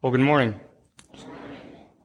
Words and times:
Well, 0.00 0.12
good 0.12 0.20
morning. 0.20 0.60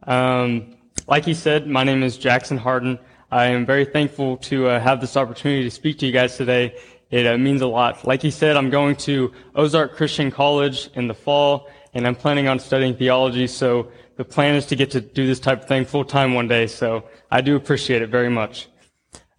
Um, 0.07 0.77
like 1.05 1.25
he 1.25 1.35
said, 1.35 1.67
my 1.67 1.83
name 1.83 2.01
is 2.01 2.17
Jackson 2.17 2.57
Harden. 2.57 2.97
I 3.29 3.45
am 3.45 3.67
very 3.67 3.85
thankful 3.85 4.37
to 4.37 4.67
uh, 4.67 4.79
have 4.79 4.99
this 4.99 5.15
opportunity 5.15 5.61
to 5.61 5.69
speak 5.69 5.99
to 5.99 6.07
you 6.07 6.11
guys 6.11 6.35
today. 6.35 6.75
It 7.11 7.27
uh, 7.27 7.37
means 7.37 7.61
a 7.61 7.67
lot. 7.67 8.03
Like 8.03 8.23
he 8.23 8.31
said, 8.31 8.57
I'm 8.57 8.71
going 8.71 8.95
to 8.95 9.31
Ozark 9.53 9.95
Christian 9.95 10.31
College 10.31 10.89
in 10.95 11.07
the 11.07 11.13
fall, 11.13 11.69
and 11.93 12.07
I'm 12.07 12.15
planning 12.15 12.47
on 12.47 12.57
studying 12.57 12.95
theology. 12.95 13.45
So 13.45 13.91
the 14.15 14.25
plan 14.25 14.55
is 14.55 14.65
to 14.67 14.75
get 14.75 14.89
to 14.89 14.99
do 14.99 15.27
this 15.27 15.39
type 15.39 15.61
of 15.61 15.67
thing 15.67 15.85
full 15.85 16.03
time 16.03 16.33
one 16.33 16.47
day. 16.47 16.65
So 16.65 17.07
I 17.29 17.41
do 17.41 17.55
appreciate 17.55 18.01
it 18.01 18.09
very 18.09 18.29
much. 18.29 18.69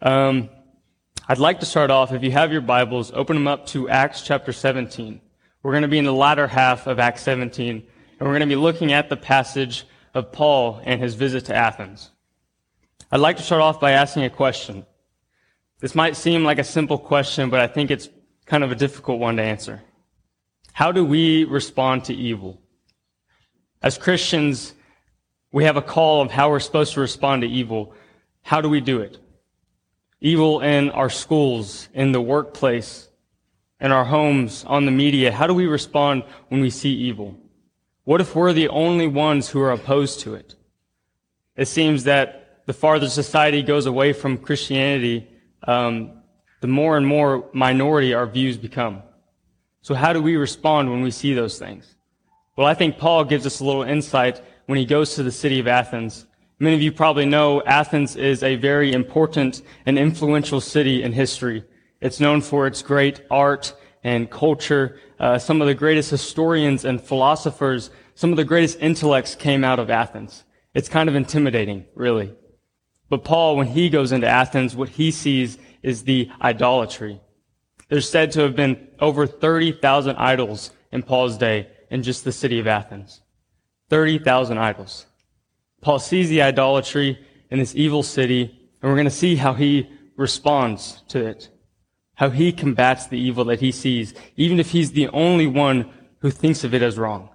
Um, 0.01 0.49
I'd 1.27 1.39
like 1.39 1.59
to 1.59 1.67
start 1.67 1.91
off. 1.91 2.13
If 2.13 2.23
you 2.23 2.31
have 2.31 2.53
your 2.53 2.61
Bibles, 2.61 3.11
open 3.15 3.35
them 3.35 3.49
up 3.49 3.67
to 3.67 3.89
Acts 3.89 4.23
chapter 4.23 4.53
17. 4.53 5.21
We're 5.65 5.73
going 5.73 5.83
to 5.83 5.89
be 5.89 5.99
in 5.99 6.05
the 6.05 6.13
latter 6.13 6.47
half 6.47 6.87
of 6.87 7.01
Acts 7.01 7.23
17, 7.23 7.85
and 8.19 8.29
we're 8.29 8.39
going 8.39 8.41
to 8.41 8.47
be 8.47 8.57
looking 8.57 8.93
at 8.93 9.09
the 9.09 9.17
passage 9.17 9.85
of 10.15 10.33
Paul 10.33 10.81
and 10.85 11.01
his 11.01 11.15
visit 11.15 11.47
to 11.47 11.55
Athens. 11.55 12.11
I'd 13.11 13.21
like 13.21 13.37
to 13.37 13.43
start 13.43 13.63
off 13.63 13.81
by 13.81 13.93
asking 13.93 14.25
a 14.25 14.31
question. 14.31 14.87
This 15.81 15.95
might 15.95 16.17
seem 16.17 16.45
like 16.45 16.59
a 16.59 16.65
simple 16.65 16.99
question, 16.99 17.51
but 17.51 17.61
I 17.61 17.67
think 17.67 17.91
it's 17.91 18.09
kind 18.47 18.65
of 18.65 18.73
a 18.73 18.75
difficult 18.75 19.19
one 19.19 19.37
to 19.37 19.43
answer. 19.43 19.83
How 20.73 20.93
do 20.93 21.05
we 21.05 21.45
respond 21.45 22.05
to 22.05 22.15
evil? 22.15 22.61
As 23.83 23.99
Christians, 23.99 24.75
we 25.53 25.65
have 25.65 25.77
a 25.77 25.83
call 25.83 26.23
of 26.23 26.31
how 26.31 26.51
we're 26.51 26.61
supposed 26.61 26.95
to 26.95 27.01
respond 27.01 27.43
to 27.43 27.49
evil. 27.49 27.95
How 28.43 28.61
do 28.61 28.69
we 28.69 28.81
do 28.81 29.01
it? 29.01 29.19
Evil 30.21 30.61
in 30.61 30.91
our 30.91 31.11
schools, 31.11 31.89
in 31.93 32.13
the 32.13 32.21
workplace, 32.21 33.09
in 33.81 33.93
our 33.93 34.05
homes, 34.05 34.65
on 34.65 34.87
the 34.87 34.91
media. 34.91 35.31
How 35.31 35.47
do 35.47 35.55
we 35.55 35.67
respond 35.67 36.25
when 36.49 36.61
we 36.61 36.71
see 36.71 36.91
evil? 36.91 37.39
What 38.05 38.21
if 38.21 38.37
we're 38.37 38.53
the 38.53 38.69
only 38.69 39.07
ones 39.07 39.49
who 39.49 39.61
are 39.61 39.73
opposed 39.73 40.21
to 40.21 40.35
it? 40.35 40.55
It 41.57 41.69
seems 41.69 42.05
that 42.05 42.61
the 42.67 42.75
farther 42.75 43.09
society 43.09 43.63
goes 43.63 43.87
away 43.87 44.13
from 44.13 44.37
Christianity, 44.37 45.27
um, 45.67 46.23
the 46.61 46.67
more 46.67 46.97
and 46.99 47.07
more 47.07 47.49
minority 47.53 48.13
our 48.13 48.27
views 48.27 48.59
become. 48.59 49.03
So 49.81 49.95
how 49.95 50.13
do 50.13 50.21
we 50.21 50.37
respond 50.37 50.91
when 50.91 51.03
we 51.03 51.11
see 51.11 51.35
those 51.35 51.59
things? 51.59 51.95
Well, 52.57 52.67
I 52.67 52.75
think 52.75 52.99
Paul 52.99 53.25
gives 53.25 53.47
us 53.47 53.61
a 53.61 53.65
little 53.65 53.83
insight 53.83 54.41
when 54.67 54.79
he 54.79 54.85
goes 54.85 55.15
to 55.15 55.23
the 55.23 55.33
city 55.33 55.59
of 55.59 55.67
Athens. 55.67 56.27
Many 56.59 56.77
of 56.77 56.83
you 56.83 56.93
probably 56.93 57.27
know 57.27 57.63
Athens 57.63 58.17
is 58.17 58.43
a 58.43 58.57
very 58.57 58.93
important 58.93 59.63
and 59.87 59.99
influential 59.99 60.61
city 60.61 61.03
in 61.03 61.13
history. 61.13 61.65
It's 62.01 62.21
known 62.21 62.43
for 62.43 62.67
its 62.67 62.83
great 62.83 63.23
art 63.31 63.75
and 64.05 64.31
culture. 64.31 65.01
Uh, 65.19 65.39
some 65.39 65.61
of 65.61 65.67
the 65.67 65.75
greatest 65.75 66.11
historians 66.11 66.85
and 66.85 67.01
philosophers, 67.01 67.91
some 68.15 68.31
of 68.31 68.37
the 68.37 68.45
greatest 68.45 68.79
intellects 68.81 69.35
came 69.35 69.65
out 69.65 69.81
of 69.81 69.91
Athens. 69.91 70.45
It's 70.75 70.89
kind 70.89 71.09
of 71.09 71.15
intimidating, 71.15 71.87
really. 71.95 72.35
But 73.09 73.25
Paul, 73.25 73.57
when 73.57 73.69
he 73.69 73.89
goes 73.89 74.13
into 74.13 74.29
Athens, 74.29 74.77
what 74.77 74.91
he 74.91 75.11
sees 75.11 75.59
is 75.83 76.05
the 76.05 76.31
idolatry. 76.41 77.21
There's 77.89 78.09
said 78.09 78.33
to 78.33 78.43
have 78.43 78.57
been 78.57 78.89
over 79.01 79.27
30,000 79.27 80.17
idols 80.17 80.71
in 80.93 81.03
Paul's 81.03 81.39
day 81.39 81.69
in 81.91 82.03
just 82.03 82.25
the 82.25 82.33
city 82.33 82.59
of 82.59 82.67
Athens. 82.67 83.21
30,000 83.91 84.59
idols. 84.59 85.07
Paul 85.81 85.99
sees 85.99 86.29
the 86.29 86.43
idolatry 86.43 87.19
in 87.51 87.59
this 87.59 87.75
evil 87.75 88.03
city, 88.03 88.43
and 88.83 88.91
we're 88.91 88.97
going 88.97 89.05
to 89.05 89.11
see 89.11 89.37
how 89.37 89.53
he 89.53 89.89
responds 90.17 91.03
to 91.09 91.25
it 91.25 91.51
how 92.15 92.31
he 92.31 92.53
combats 92.53 93.07
the 93.07 93.19
evil 93.19 93.45
that 93.47 93.61
he 93.61 93.73
sees, 93.73 94.15
even 94.37 94.61
if 94.61 94.71
he's 94.71 94.93
the 94.93 95.09
only 95.09 95.47
one 95.47 95.91
who 96.21 96.31
thinks 96.31 96.65
of 96.65 96.73
it 96.75 96.83
as 96.83 96.99
wrong. 96.99 97.29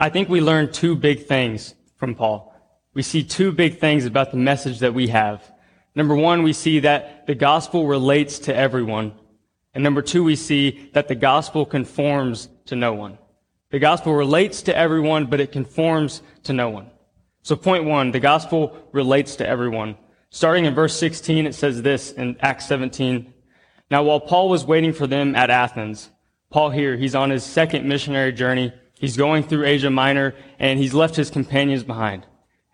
I 0.00 0.08
think 0.08 0.28
we 0.28 0.40
learn 0.40 0.72
two 0.72 0.96
big 0.96 1.26
things 1.26 1.74
from 1.96 2.14
Paul. 2.14 2.54
We 2.94 3.02
see 3.02 3.22
two 3.22 3.52
big 3.52 3.78
things 3.78 4.06
about 4.06 4.30
the 4.30 4.36
message 4.36 4.78
that 4.78 4.94
we 4.94 5.08
have. 5.08 5.52
Number 5.94 6.14
one, 6.14 6.42
we 6.42 6.52
see 6.52 6.80
that 6.80 7.26
the 7.26 7.34
gospel 7.34 7.86
relates 7.86 8.38
to 8.40 8.54
everyone. 8.54 9.12
And 9.74 9.84
number 9.84 10.02
two, 10.02 10.24
we 10.24 10.36
see 10.36 10.90
that 10.94 11.08
the 11.08 11.14
gospel 11.14 11.66
conforms 11.66 12.48
to 12.66 12.76
no 12.76 12.94
one. 12.94 13.18
The 13.70 13.78
gospel 13.78 14.14
relates 14.14 14.62
to 14.62 14.76
everyone, 14.76 15.26
but 15.26 15.40
it 15.40 15.52
conforms 15.52 16.22
to 16.44 16.52
no 16.52 16.70
one. 16.70 16.90
So 17.44 17.56
point 17.56 17.84
one, 17.84 18.10
the 18.10 18.20
gospel 18.20 18.74
relates 18.92 19.36
to 19.36 19.46
everyone. 19.46 19.96
Starting 20.30 20.64
in 20.64 20.74
verse 20.74 20.98
16, 20.98 21.44
it 21.46 21.54
says 21.54 21.82
this 21.82 22.10
in 22.10 22.38
Acts 22.40 22.66
17. 22.66 23.34
Now 23.90 24.02
while 24.02 24.18
Paul 24.18 24.48
was 24.48 24.64
waiting 24.64 24.94
for 24.94 25.06
them 25.06 25.36
at 25.36 25.50
Athens, 25.50 26.10
Paul 26.48 26.70
here, 26.70 26.96
he's 26.96 27.14
on 27.14 27.28
his 27.28 27.44
second 27.44 27.86
missionary 27.86 28.32
journey. 28.32 28.72
He's 28.98 29.18
going 29.18 29.42
through 29.42 29.66
Asia 29.66 29.90
Minor 29.90 30.34
and 30.58 30.78
he's 30.78 30.94
left 30.94 31.16
his 31.16 31.28
companions 31.28 31.84
behind. 31.84 32.26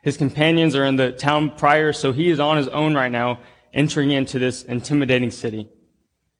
His 0.05 0.17
companions 0.17 0.77
are 0.77 0.85
in 0.85 0.95
the 0.95 1.11
town 1.11 1.51
prior, 1.57 1.93
so 1.93 2.13
he 2.13 2.31
is 2.31 2.39
on 2.39 2.57
his 2.57 2.69
own 2.69 2.95
right 2.95 3.11
now, 3.11 3.41
entering 3.75 4.13
into 4.13 4.39
this 4.39 4.63
intimidating 4.63 5.33
city. 5.33 5.69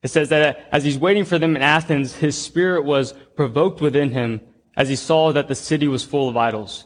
It 0.03 0.07
says 0.07 0.29
that 0.29 0.69
as 0.71 0.85
he's 0.85 0.97
waiting 0.97 1.25
for 1.25 1.37
them 1.37 1.57
in 1.57 1.61
Athens, 1.61 2.15
his 2.15 2.41
spirit 2.41 2.85
was 2.85 3.13
provoked 3.35 3.81
within 3.81 4.11
him 4.11 4.39
as 4.77 4.87
he 4.87 4.95
saw 4.95 5.33
that 5.33 5.49
the 5.49 5.53
city 5.55 5.89
was 5.89 6.05
full 6.05 6.29
of 6.29 6.37
idols. 6.37 6.85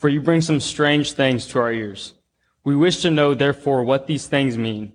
for 0.00 0.08
you 0.08 0.18
bring 0.18 0.40
some 0.40 0.60
strange 0.60 1.12
things 1.12 1.46
to 1.46 1.58
our 1.58 1.70
ears. 1.70 2.14
We 2.64 2.74
wish 2.74 3.02
to 3.02 3.10
know, 3.10 3.34
therefore, 3.34 3.84
what 3.84 4.06
these 4.06 4.26
things 4.26 4.56
mean. 4.56 4.94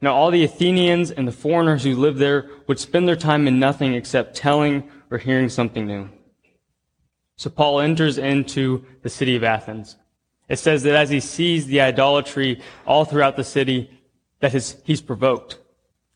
Now 0.00 0.14
all 0.14 0.30
the 0.30 0.44
Athenians 0.44 1.10
and 1.10 1.26
the 1.26 1.32
foreigners 1.32 1.82
who 1.82 1.96
live 1.96 2.18
there 2.18 2.48
would 2.68 2.78
spend 2.78 3.08
their 3.08 3.16
time 3.16 3.48
in 3.48 3.58
nothing 3.58 3.94
except 3.94 4.36
telling 4.36 4.88
or 5.10 5.18
hearing 5.18 5.48
something 5.48 5.88
new. 5.88 6.08
So 7.34 7.50
Paul 7.50 7.80
enters 7.80 8.16
into 8.16 8.84
the 9.02 9.08
city 9.08 9.34
of 9.34 9.42
Athens. 9.42 9.96
It 10.48 10.60
says 10.60 10.84
that 10.84 10.94
as 10.94 11.10
he 11.10 11.18
sees 11.18 11.66
the 11.66 11.80
idolatry 11.80 12.62
all 12.86 13.04
throughout 13.04 13.36
the 13.36 13.42
city, 13.42 13.90
that 14.38 14.52
his, 14.52 14.76
he's 14.84 15.02
provoked. 15.02 15.58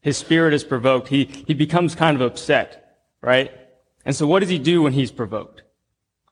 His 0.01 0.17
spirit 0.17 0.55
is 0.55 0.63
provoked. 0.63 1.09
He, 1.09 1.25
he 1.25 1.55
becomes 1.55 1.97
kind 1.97 2.15
of 2.15 2.21
upset, 2.21 2.99
right? 3.21 3.51
And 4.05 4.15
so 4.15 4.29
what 4.29 4.41
does 4.41 4.49
he 4.49 4.61
do 4.61 4.83
when 4.83 4.93
he's 4.93 5.11
provoked? 5.11 5.63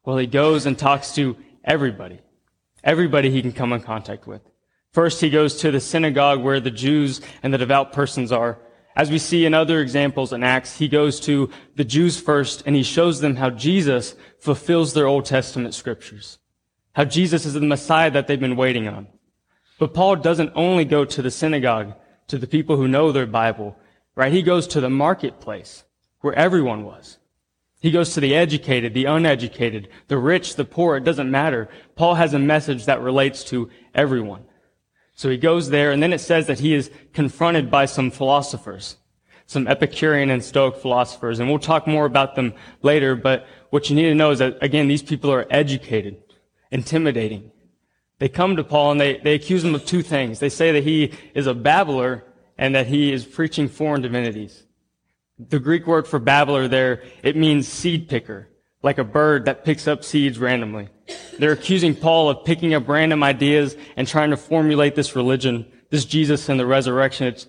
Well, 0.05 0.19
he 0.19 0.29
goes 0.29 0.67
and 0.67 0.79
talks 0.79 1.17
to 1.17 1.37
Everybody. 1.65 2.21
Everybody 2.83 3.31
he 3.31 3.43
can 3.43 3.53
come 3.53 3.73
in 3.73 3.81
contact 3.81 4.27
with. 4.27 4.41
First, 4.93 5.21
he 5.21 5.31
goes 5.31 5.57
to 5.59 5.71
the 5.71 5.81
synagogue 5.81 6.43
where 6.43 6.61
the 6.61 6.71
Jews 6.71 7.21
and 7.43 7.55
the 7.55 7.59
devout 7.59 7.93
persons 7.93 8.33
are. 8.33 8.59
As 8.97 9.11
we 9.11 9.19
see 9.19 9.47
in 9.47 9.55
other 9.55 9.81
examples 9.81 10.33
in 10.33 10.43
Acts, 10.43 10.79
he 10.79 10.89
goes 10.89 11.21
to 11.21 11.49
the 11.77 11.85
Jews 11.85 12.21
first 12.21 12.65
and 12.67 12.75
he 12.75 12.83
shows 12.83 13.21
them 13.21 13.37
how 13.37 13.51
Jesus 13.51 14.17
fulfills 14.41 14.95
their 14.95 15.07
Old 15.07 15.27
Testament 15.27 15.75
scriptures. 15.75 16.39
How 16.95 17.05
Jesus 17.05 17.47
is 17.47 17.55
the 17.55 17.61
Messiah 17.61 18.11
that 18.11 18.27
they've 18.27 18.41
been 18.41 18.57
waiting 18.57 18.89
on. 18.89 19.07
But 19.79 19.95
Paul 19.95 20.17
doesn't 20.17 20.53
only 20.57 20.85
go 20.85 21.05
to 21.05 21.23
the 21.23 21.31
synagogue, 21.31 21.95
to 22.27 22.37
the 22.37 22.49
people 22.49 22.77
who 22.77 22.89
know 22.89 23.13
their 23.13 23.27
Bible, 23.27 23.77
right? 24.17 24.33
He 24.33 24.43
goes 24.43 24.67
to 24.69 24.81
the 24.81 24.91
marketplace 24.91 25.85
where 26.21 26.35
everyone 26.35 26.85
was. 26.85 27.19
He 27.81 27.91
goes 27.91 28.13
to 28.13 28.21
the 28.21 28.35
educated, 28.35 28.93
the 28.93 29.07
uneducated, 29.07 29.89
the 30.09 30.19
rich, 30.19 30.57
the 30.57 30.67
poor. 30.67 30.97
It 30.97 31.05
doesn't 31.05 31.31
matter. 31.31 31.69
Paul 31.97 32.15
has 32.15 32.35
a 32.35 32.39
message 32.39 32.85
that 32.85 33.01
relates 33.01 33.43
to 33.45 33.71
everyone. 33.95 34.45
So 35.15 35.31
he 35.31 35.39
goes 35.39 35.71
there, 35.71 35.91
and 35.91 36.03
then 36.03 36.13
it 36.13 36.21
says 36.21 36.47
that 36.47 36.61
he 36.61 36.75
is 36.75 36.91
confronted 37.13 37.71
by 37.71 37.87
some 37.87 38.11
philosophers, 38.11 38.97
some 39.47 39.67
Epicurean 39.67 40.31
and 40.31 40.45
Stoic 40.45 40.77
philosophers, 40.77 41.41
and 41.41 41.49
we'll 41.49 41.59
talk 41.59 41.87
more 41.87 42.05
about 42.05 42.37
them 42.37 42.55
later, 42.83 43.17
but 43.17 43.47
what 43.71 43.89
you 43.89 43.97
need 43.97 44.09
to 44.09 44.15
know 44.15 44.31
is 44.31 44.39
that, 44.39 44.59
again, 44.63 44.87
these 44.87 45.03
people 45.03 45.33
are 45.33 45.47
educated, 45.51 46.23
intimidating. 46.71 47.51
They 48.19 48.29
come 48.29 48.57
to 48.57 48.65
Paul 48.65 48.93
and 48.93 49.01
they, 49.01 49.19
they 49.19 49.35
accuse 49.35 49.65
him 49.65 49.75
of 49.75 49.87
two 49.87 50.03
things. 50.03 50.39
They 50.39 50.51
say 50.51 50.73
that 50.73 50.85
he 50.85 51.13
is 51.35 51.47
a 51.47 51.55
babbler 51.55 52.25
and 52.59 52.75
that 52.75 52.87
he 52.87 53.13
is 53.13 53.25
preaching 53.25 53.69
foreign 53.69 54.03
divinities. 54.03 54.65
The 55.49 55.59
Greek 55.59 55.87
word 55.87 56.07
for 56.07 56.19
babbler 56.19 56.69
there, 56.69 57.03
it 57.23 57.37
means 57.37 57.67
seed 57.67 58.09
picker, 58.09 58.49
like 58.83 58.99
a 58.99 59.05
bird 59.05 59.47
that 59.47 59.65
picks 59.65 59.89
up 59.89 60.05
seeds 60.05 60.39
randomly. 60.39 60.89
They're 61.39 61.53
accusing 61.53 61.95
Paul 61.95 62.29
of 62.29 62.45
picking 62.45 62.75
up 62.75 62.87
random 62.89 63.23
ideas 63.23 63.77
and 63.97 64.07
trying 64.07 64.31
to 64.31 64.37
formulate 64.37 64.95
this 64.95 65.17
religion, 65.17 65.67
this 65.89 66.05
Jesus 66.05 66.49
and 66.49 66.61
the 66.61 66.67
resurrection. 66.67 67.29
It's, 67.29 67.47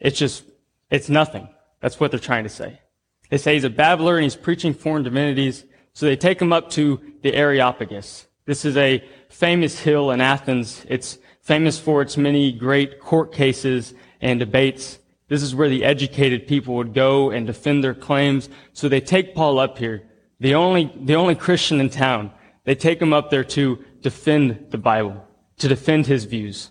it's 0.00 0.18
just, 0.18 0.44
it's 0.90 1.10
nothing. 1.10 1.48
That's 1.80 2.00
what 2.00 2.10
they're 2.10 2.20
trying 2.20 2.44
to 2.44 2.50
say. 2.50 2.80
They 3.28 3.38
say 3.38 3.54
he's 3.54 3.64
a 3.64 3.70
babbler 3.70 4.16
and 4.16 4.24
he's 4.24 4.36
preaching 4.36 4.72
foreign 4.72 5.02
divinities. 5.02 5.64
So 5.92 6.06
they 6.06 6.16
take 6.16 6.40
him 6.40 6.52
up 6.52 6.70
to 6.70 7.00
the 7.22 7.34
Areopagus. 7.34 8.26
This 8.46 8.64
is 8.64 8.76
a 8.76 9.04
famous 9.28 9.80
hill 9.80 10.10
in 10.10 10.20
Athens. 10.20 10.84
It's 10.88 11.18
famous 11.42 11.78
for 11.78 12.00
its 12.00 12.16
many 12.16 12.52
great 12.52 13.00
court 13.00 13.32
cases 13.32 13.94
and 14.20 14.40
debates. 14.40 14.98
This 15.28 15.42
is 15.42 15.54
where 15.54 15.68
the 15.68 15.84
educated 15.84 16.46
people 16.46 16.74
would 16.74 16.92
go 16.92 17.30
and 17.30 17.46
defend 17.46 17.82
their 17.82 17.94
claims. 17.94 18.48
So 18.72 18.88
they 18.88 19.00
take 19.00 19.34
Paul 19.34 19.58
up 19.58 19.78
here, 19.78 20.02
the 20.38 20.54
only, 20.54 20.92
the 20.96 21.14
only 21.14 21.34
Christian 21.34 21.80
in 21.80 21.90
town. 21.90 22.30
They 22.64 22.74
take 22.74 23.00
him 23.00 23.12
up 23.12 23.30
there 23.30 23.44
to 23.44 23.82
defend 24.00 24.66
the 24.70 24.78
Bible, 24.78 25.26
to 25.58 25.68
defend 25.68 26.06
his 26.06 26.24
views. 26.24 26.70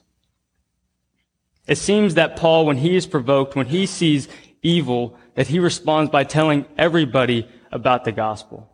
It 1.67 1.77
seems 1.77 2.15
that 2.15 2.35
Paul, 2.35 2.65
when 2.65 2.77
he 2.77 2.95
is 2.95 3.07
provoked, 3.07 3.55
when 3.55 3.67
he 3.67 3.85
sees 3.85 4.27
evil, 4.61 5.17
that 5.35 5.47
he 5.47 5.59
responds 5.59 6.11
by 6.11 6.23
telling 6.23 6.65
everybody 6.77 7.47
about 7.71 8.03
the 8.03 8.11
gospel. 8.11 8.69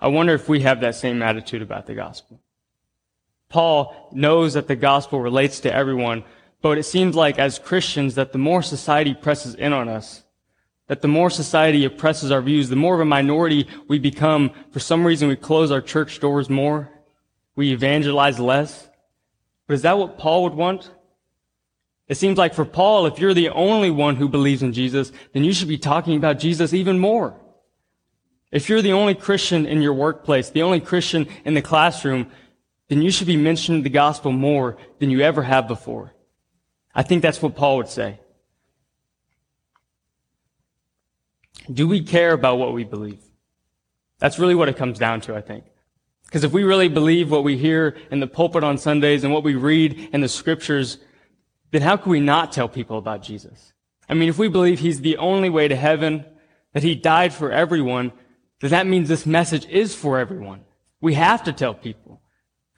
I 0.00 0.08
wonder 0.08 0.34
if 0.34 0.48
we 0.48 0.60
have 0.60 0.80
that 0.80 0.96
same 0.96 1.22
attitude 1.22 1.62
about 1.62 1.86
the 1.86 1.94
gospel. 1.94 2.40
Paul 3.48 4.10
knows 4.12 4.54
that 4.54 4.66
the 4.66 4.76
gospel 4.76 5.20
relates 5.20 5.60
to 5.60 5.72
everyone, 5.72 6.24
but 6.64 6.78
it 6.78 6.84
seems 6.84 7.14
like 7.14 7.38
as 7.38 7.58
Christians 7.58 8.14
that 8.14 8.32
the 8.32 8.38
more 8.38 8.62
society 8.62 9.12
presses 9.12 9.54
in 9.54 9.74
on 9.74 9.86
us, 9.86 10.24
that 10.86 11.02
the 11.02 11.08
more 11.08 11.28
society 11.28 11.84
oppresses 11.84 12.30
our 12.30 12.40
views, 12.40 12.70
the 12.70 12.74
more 12.74 12.94
of 12.94 13.00
a 13.00 13.04
minority 13.04 13.68
we 13.86 13.98
become. 13.98 14.50
For 14.70 14.80
some 14.80 15.06
reason, 15.06 15.28
we 15.28 15.36
close 15.36 15.70
our 15.70 15.82
church 15.82 16.20
doors 16.20 16.48
more. 16.48 16.90
We 17.54 17.72
evangelize 17.72 18.40
less. 18.40 18.88
But 19.66 19.74
is 19.74 19.82
that 19.82 19.98
what 19.98 20.16
Paul 20.16 20.44
would 20.44 20.54
want? 20.54 20.90
It 22.08 22.14
seems 22.14 22.38
like 22.38 22.54
for 22.54 22.64
Paul, 22.64 23.04
if 23.04 23.18
you're 23.18 23.34
the 23.34 23.50
only 23.50 23.90
one 23.90 24.16
who 24.16 24.26
believes 24.26 24.62
in 24.62 24.72
Jesus, 24.72 25.12
then 25.34 25.44
you 25.44 25.52
should 25.52 25.68
be 25.68 25.76
talking 25.76 26.16
about 26.16 26.38
Jesus 26.38 26.72
even 26.72 26.98
more. 26.98 27.38
If 28.50 28.70
you're 28.70 28.80
the 28.80 28.94
only 28.94 29.14
Christian 29.14 29.66
in 29.66 29.82
your 29.82 29.92
workplace, 29.92 30.48
the 30.48 30.62
only 30.62 30.80
Christian 30.80 31.28
in 31.44 31.52
the 31.52 31.60
classroom, 31.60 32.30
then 32.88 33.02
you 33.02 33.10
should 33.10 33.26
be 33.26 33.36
mentioning 33.36 33.82
the 33.82 33.90
gospel 33.90 34.32
more 34.32 34.78
than 34.98 35.10
you 35.10 35.20
ever 35.20 35.42
have 35.42 35.68
before. 35.68 36.13
I 36.94 37.02
think 37.02 37.22
that's 37.22 37.42
what 37.42 37.56
Paul 37.56 37.78
would 37.78 37.88
say. 37.88 38.20
Do 41.72 41.88
we 41.88 42.02
care 42.02 42.32
about 42.32 42.58
what 42.58 42.72
we 42.72 42.84
believe? 42.84 43.22
That's 44.18 44.38
really 44.38 44.54
what 44.54 44.68
it 44.68 44.76
comes 44.76 44.98
down 44.98 45.20
to, 45.22 45.34
I 45.34 45.40
think. 45.40 45.64
Because 46.26 46.44
if 46.44 46.52
we 46.52 46.64
really 46.64 46.88
believe 46.88 47.30
what 47.30 47.44
we 47.44 47.56
hear 47.56 47.96
in 48.10 48.20
the 48.20 48.26
pulpit 48.26 48.64
on 48.64 48.78
Sundays 48.78 49.24
and 49.24 49.32
what 49.32 49.44
we 49.44 49.54
read 49.54 50.10
in 50.12 50.20
the 50.20 50.28
scriptures, 50.28 50.98
then 51.70 51.82
how 51.82 51.96
can 51.96 52.10
we 52.10 52.20
not 52.20 52.52
tell 52.52 52.68
people 52.68 52.98
about 52.98 53.22
Jesus? 53.22 53.72
I 54.08 54.14
mean, 54.14 54.28
if 54.28 54.38
we 54.38 54.48
believe 54.48 54.80
he's 54.80 55.00
the 55.00 55.16
only 55.16 55.48
way 55.48 55.68
to 55.68 55.76
heaven, 55.76 56.24
that 56.72 56.82
he 56.82 56.94
died 56.94 57.32
for 57.32 57.50
everyone, 57.50 58.12
then 58.60 58.70
that 58.70 58.86
means 58.86 59.08
this 59.08 59.26
message 59.26 59.66
is 59.66 59.94
for 59.94 60.18
everyone. 60.18 60.64
We 61.00 61.14
have 61.14 61.44
to 61.44 61.52
tell 61.52 61.74
people. 61.74 62.20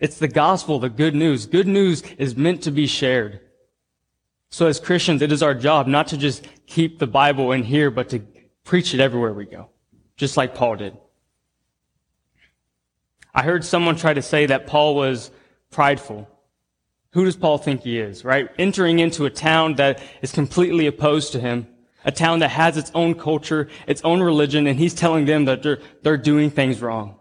It's 0.01 0.19
the 0.19 0.29
gospel, 0.29 0.79
the 0.79 0.91
good 0.91 1.15
news. 1.15 1.47
Good 1.47 1.67
news 1.67 2.03
is 2.19 2.37
meant 2.37 2.63
to 2.63 2.71
be 2.71 2.87
shared. 2.87 3.41
So 4.57 4.67
as 4.67 4.81
Christians, 4.81 5.21
it 5.21 5.33
is 5.33 5.43
our 5.43 5.55
job 5.55 5.87
not 5.87 6.07
to 6.07 6.17
just 6.17 6.49
keep 6.67 6.99
the 6.99 7.07
Bible 7.07 7.53
in 7.53 7.63
here, 7.63 7.91
but 7.91 8.09
to 8.09 8.21
preach 8.65 8.95
it 8.95 9.01
everywhere 9.01 9.35
we 9.35 9.45
go, 9.45 9.69
just 10.17 10.39
like 10.39 10.55
Paul 10.55 10.77
did. 10.77 10.97
I 13.35 13.43
heard 13.43 13.67
someone 13.67 13.97
try 13.97 14.15
to 14.15 14.23
say 14.23 14.47
that 14.47 14.67
Paul 14.67 14.95
was 14.95 15.31
prideful. 15.71 16.27
Who 17.11 17.27
does 17.27 17.37
Paul 17.37 17.59
think 17.59 17.83
he 17.83 17.99
is, 17.99 18.25
right? 18.25 18.49
Entering 18.59 18.99
into 18.99 19.27
a 19.27 19.31
town 19.31 19.75
that 19.75 20.01
is 20.23 20.33
completely 20.33 20.87
opposed 20.87 21.33
to 21.33 21.39
him, 21.39 21.67
a 22.07 22.11
town 22.11 22.39
that 22.39 22.49
has 22.49 22.79
its 22.79 22.91
own 22.95 23.15
culture, 23.15 23.69
its 23.87 24.01
own 24.05 24.23
religion, 24.23 24.67
and 24.67 24.79
he's 24.79 24.95
telling 24.95 25.27
them 25.27 25.45
that 25.45 25.63
they're, 25.63 25.81
they're 26.01 26.17
doing 26.17 26.51
things 26.51 26.81
wrong. 26.81 27.17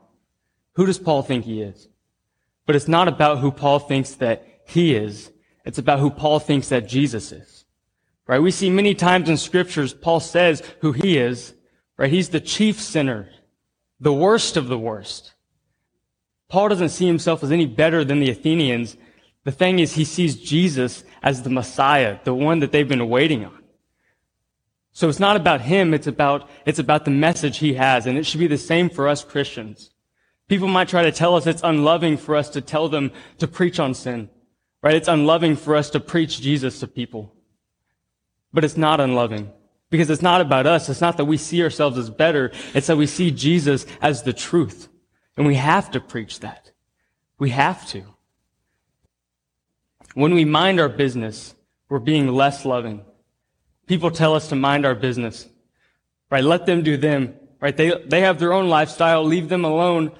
Who 0.75 0.85
does 0.85 0.99
Paul 0.99 1.21
think 1.21 1.43
he 1.43 1.61
is? 1.61 1.89
But 2.65 2.77
it's 2.77 2.87
not 2.87 3.09
about 3.09 3.39
who 3.39 3.51
Paul 3.51 3.79
thinks 3.79 4.11
that 4.11 4.47
he 4.65 4.95
is. 4.95 5.33
It's 5.65 5.79
about 5.79 5.99
who 5.99 6.09
Paul 6.09 6.39
thinks 6.39 6.69
that 6.69 6.87
Jesus 6.87 7.31
is. 7.31 7.65
Right? 8.27 8.39
We 8.39 8.51
see 8.51 8.69
many 8.69 8.95
times 8.95 9.29
in 9.29 9.37
scriptures, 9.37 9.93
Paul 9.93 10.19
says 10.19 10.63
who 10.81 10.91
he 10.91 11.17
is, 11.17 11.53
right? 11.97 12.11
He's 12.11 12.29
the 12.29 12.39
chief 12.39 12.81
sinner, 12.81 13.29
the 13.99 14.13
worst 14.13 14.57
of 14.57 14.67
the 14.67 14.79
worst. 14.79 15.33
Paul 16.47 16.69
doesn't 16.69 16.89
see 16.89 17.07
himself 17.07 17.43
as 17.43 17.51
any 17.51 17.65
better 17.65 18.03
than 18.03 18.19
the 18.19 18.29
Athenians. 18.29 18.97
The 19.43 19.51
thing 19.51 19.79
is, 19.79 19.93
he 19.93 20.05
sees 20.05 20.35
Jesus 20.35 21.03
as 21.21 21.43
the 21.43 21.49
Messiah, 21.49 22.19
the 22.23 22.33
one 22.33 22.59
that 22.59 22.71
they've 22.71 22.87
been 22.87 23.09
waiting 23.09 23.45
on. 23.45 23.63
So 24.91 25.09
it's 25.09 25.19
not 25.19 25.35
about 25.35 25.61
him, 25.61 25.93
it's 25.93 26.07
about, 26.07 26.49
it's 26.65 26.79
about 26.79 27.03
the 27.03 27.11
message 27.11 27.57
he 27.57 27.73
has, 27.73 28.05
and 28.05 28.17
it 28.17 28.25
should 28.25 28.39
be 28.39 28.47
the 28.47 28.57
same 28.57 28.89
for 28.89 29.07
us 29.07 29.23
Christians. 29.23 29.91
People 30.47 30.67
might 30.67 30.87
try 30.87 31.03
to 31.03 31.11
tell 31.11 31.35
us 31.35 31.45
it's 31.45 31.63
unloving 31.63 32.17
for 32.17 32.35
us 32.35 32.49
to 32.51 32.61
tell 32.61 32.87
them 32.87 33.11
to 33.39 33.47
preach 33.47 33.79
on 33.79 33.93
sin, 33.93 34.29
right? 34.85 34.95
It's 34.95 35.07
unloving 35.07 35.55
for 35.55 35.75
us 35.75 35.89
to 35.89 35.99
preach 35.99 36.39
Jesus 36.39 36.79
to 36.79 36.87
people. 36.87 37.33
But 38.53 38.63
it's 38.63 38.77
not 38.77 39.01
unloving 39.01 39.51
because 39.89 40.11
it's 40.11 40.21
not 40.21 40.41
about 40.41 40.67
us. 40.67 40.87
It's 40.87 41.01
not 41.01 41.17
that 41.17 41.25
we 41.25 41.37
see 41.37 41.63
ourselves 41.63 41.97
as 41.97 42.11
better. 42.11 42.51
It's 42.75 42.85
that 42.85 42.95
we 42.95 43.07
see 43.07 43.31
Jesus 43.31 43.87
as 43.99 44.21
the 44.21 44.31
truth. 44.31 44.87
And 45.35 45.47
we 45.47 45.55
have 45.55 45.89
to 45.91 45.99
preach 45.99 46.39
that. 46.41 46.71
We 47.39 47.49
have 47.49 47.87
to. 47.89 48.03
When 50.13 50.35
we 50.35 50.45
mind 50.45 50.79
our 50.79 50.87
business, 50.87 51.55
we're 51.89 51.97
being 51.97 52.27
less 52.27 52.63
loving. 52.63 53.03
People 53.87 54.11
tell 54.11 54.35
us 54.35 54.49
to 54.49 54.55
mind 54.55 54.85
our 54.85 54.95
business, 54.95 55.49
right? 56.29 56.43
Let 56.43 56.67
them 56.67 56.83
do 56.83 56.95
them, 56.95 57.33
right? 57.59 57.75
They, 57.75 57.91
they 58.05 58.21
have 58.21 58.39
their 58.39 58.53
own 58.53 58.69
lifestyle. 58.69 59.23
Leave 59.23 59.49
them 59.49 59.65
alone. 59.65 60.11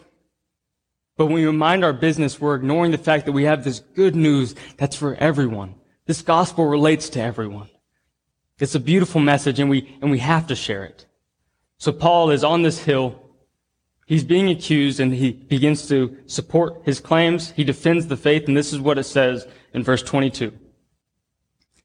But 1.17 1.27
when 1.27 1.35
we 1.35 1.51
mind 1.51 1.85
our 1.85 1.93
business, 1.93 2.41
we're 2.41 2.55
ignoring 2.55 2.91
the 2.91 2.97
fact 2.97 3.25
that 3.25 3.31
we 3.31 3.45
have 3.45 3.63
this 3.63 3.79
good 3.79 4.15
news 4.15 4.53
that's 4.77 4.95
for 4.95 5.15
everyone. 5.15 5.75
This 6.05 6.21
gospel 6.21 6.65
relates 6.65 7.09
to 7.09 7.21
everyone. 7.21 7.69
It's 8.59 8.75
a 8.75 8.79
beautiful 8.79 9.21
message 9.21 9.59
and 9.59 9.69
we, 9.69 9.97
and 10.01 10.11
we 10.11 10.19
have 10.19 10.47
to 10.47 10.55
share 10.55 10.83
it. 10.83 11.05
So 11.77 11.91
Paul 11.91 12.31
is 12.31 12.43
on 12.43 12.61
this 12.61 12.79
hill. 12.79 13.21
He's 14.05 14.23
being 14.23 14.49
accused 14.49 14.99
and 14.99 15.13
he 15.13 15.31
begins 15.31 15.87
to 15.87 16.17
support 16.25 16.81
his 16.83 16.99
claims. 16.99 17.51
He 17.51 17.63
defends 17.63 18.07
the 18.07 18.17
faith 18.17 18.47
and 18.47 18.55
this 18.55 18.71
is 18.71 18.79
what 18.79 18.97
it 18.97 19.03
says 19.03 19.47
in 19.73 19.83
verse 19.83 20.03
22. 20.03 20.53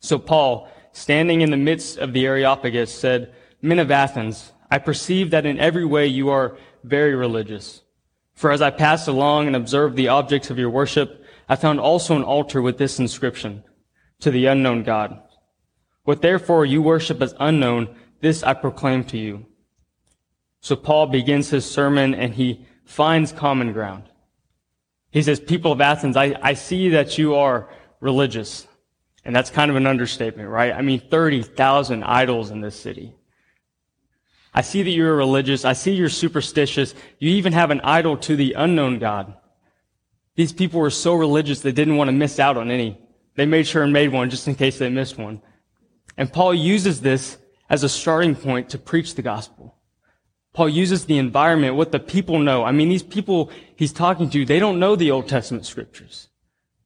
So 0.00 0.18
Paul, 0.18 0.68
standing 0.92 1.40
in 1.40 1.50
the 1.50 1.56
midst 1.56 1.98
of 1.98 2.12
the 2.12 2.26
Areopagus, 2.26 2.92
said, 2.92 3.32
Men 3.62 3.78
of 3.78 3.90
Athens, 3.90 4.52
I 4.70 4.78
perceive 4.78 5.30
that 5.30 5.46
in 5.46 5.58
every 5.58 5.84
way 5.84 6.06
you 6.06 6.30
are 6.30 6.56
very 6.84 7.14
religious. 7.14 7.82
For 8.40 8.50
as 8.50 8.62
I 8.62 8.70
passed 8.70 9.06
along 9.06 9.48
and 9.48 9.54
observed 9.54 9.96
the 9.96 10.08
objects 10.08 10.48
of 10.48 10.58
your 10.58 10.70
worship, 10.70 11.26
I 11.46 11.56
found 11.56 11.78
also 11.78 12.16
an 12.16 12.22
altar 12.22 12.62
with 12.62 12.78
this 12.78 12.98
inscription, 12.98 13.64
to 14.20 14.30
the 14.30 14.46
unknown 14.46 14.82
God. 14.82 15.20
What 16.04 16.22
therefore 16.22 16.64
you 16.64 16.80
worship 16.80 17.20
as 17.20 17.34
unknown, 17.38 17.94
this 18.22 18.42
I 18.42 18.54
proclaim 18.54 19.04
to 19.04 19.18
you. 19.18 19.44
So 20.62 20.74
Paul 20.74 21.08
begins 21.08 21.50
his 21.50 21.70
sermon 21.70 22.14
and 22.14 22.32
he 22.32 22.64
finds 22.86 23.30
common 23.30 23.74
ground. 23.74 24.04
He 25.10 25.20
says, 25.20 25.38
people 25.38 25.72
of 25.72 25.82
Athens, 25.82 26.16
I, 26.16 26.34
I 26.40 26.54
see 26.54 26.88
that 26.88 27.18
you 27.18 27.34
are 27.34 27.68
religious. 28.00 28.66
And 29.22 29.36
that's 29.36 29.50
kind 29.50 29.70
of 29.70 29.76
an 29.76 29.86
understatement, 29.86 30.48
right? 30.48 30.72
I 30.72 30.80
mean, 30.80 31.00
30,000 31.00 32.02
idols 32.04 32.50
in 32.50 32.62
this 32.62 32.80
city. 32.80 33.12
I 34.52 34.62
see 34.62 34.82
that 34.82 34.90
you're 34.90 35.16
religious. 35.16 35.64
I 35.64 35.74
see 35.74 35.92
you're 35.92 36.08
superstitious. 36.08 36.94
You 37.18 37.30
even 37.30 37.52
have 37.52 37.70
an 37.70 37.80
idol 37.82 38.16
to 38.18 38.36
the 38.36 38.54
unknown 38.54 38.98
God. 38.98 39.34
These 40.34 40.52
people 40.52 40.80
were 40.80 40.90
so 40.90 41.14
religious 41.14 41.60
they 41.60 41.72
didn't 41.72 41.96
want 41.96 42.08
to 42.08 42.12
miss 42.12 42.38
out 42.38 42.56
on 42.56 42.70
any. 42.70 42.98
They 43.36 43.46
made 43.46 43.66
sure 43.66 43.82
and 43.82 43.92
made 43.92 44.12
one 44.12 44.30
just 44.30 44.48
in 44.48 44.54
case 44.54 44.78
they 44.78 44.88
missed 44.88 45.18
one. 45.18 45.40
And 46.16 46.32
Paul 46.32 46.54
uses 46.54 47.00
this 47.00 47.38
as 47.68 47.84
a 47.84 47.88
starting 47.88 48.34
point 48.34 48.70
to 48.70 48.78
preach 48.78 49.14
the 49.14 49.22
gospel. 49.22 49.76
Paul 50.52 50.68
uses 50.68 51.04
the 51.04 51.18
environment, 51.18 51.76
what 51.76 51.92
the 51.92 52.00
people 52.00 52.40
know. 52.40 52.64
I 52.64 52.72
mean, 52.72 52.88
these 52.88 53.04
people 53.04 53.50
he's 53.76 53.92
talking 53.92 54.28
to, 54.30 54.44
they 54.44 54.58
don't 54.58 54.80
know 54.80 54.96
the 54.96 55.12
Old 55.12 55.28
Testament 55.28 55.64
scriptures. 55.64 56.28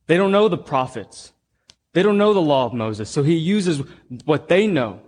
They 0.06 0.18
don't 0.18 0.32
know 0.32 0.48
the 0.48 0.58
prophets. 0.58 1.32
They 1.94 2.02
don't 2.02 2.18
know 2.18 2.34
the 2.34 2.42
law 2.42 2.66
of 2.66 2.74
Moses. 2.74 3.08
So 3.08 3.22
he 3.22 3.36
uses 3.36 3.82
what 4.24 4.48
they 4.48 4.66
know, 4.66 5.00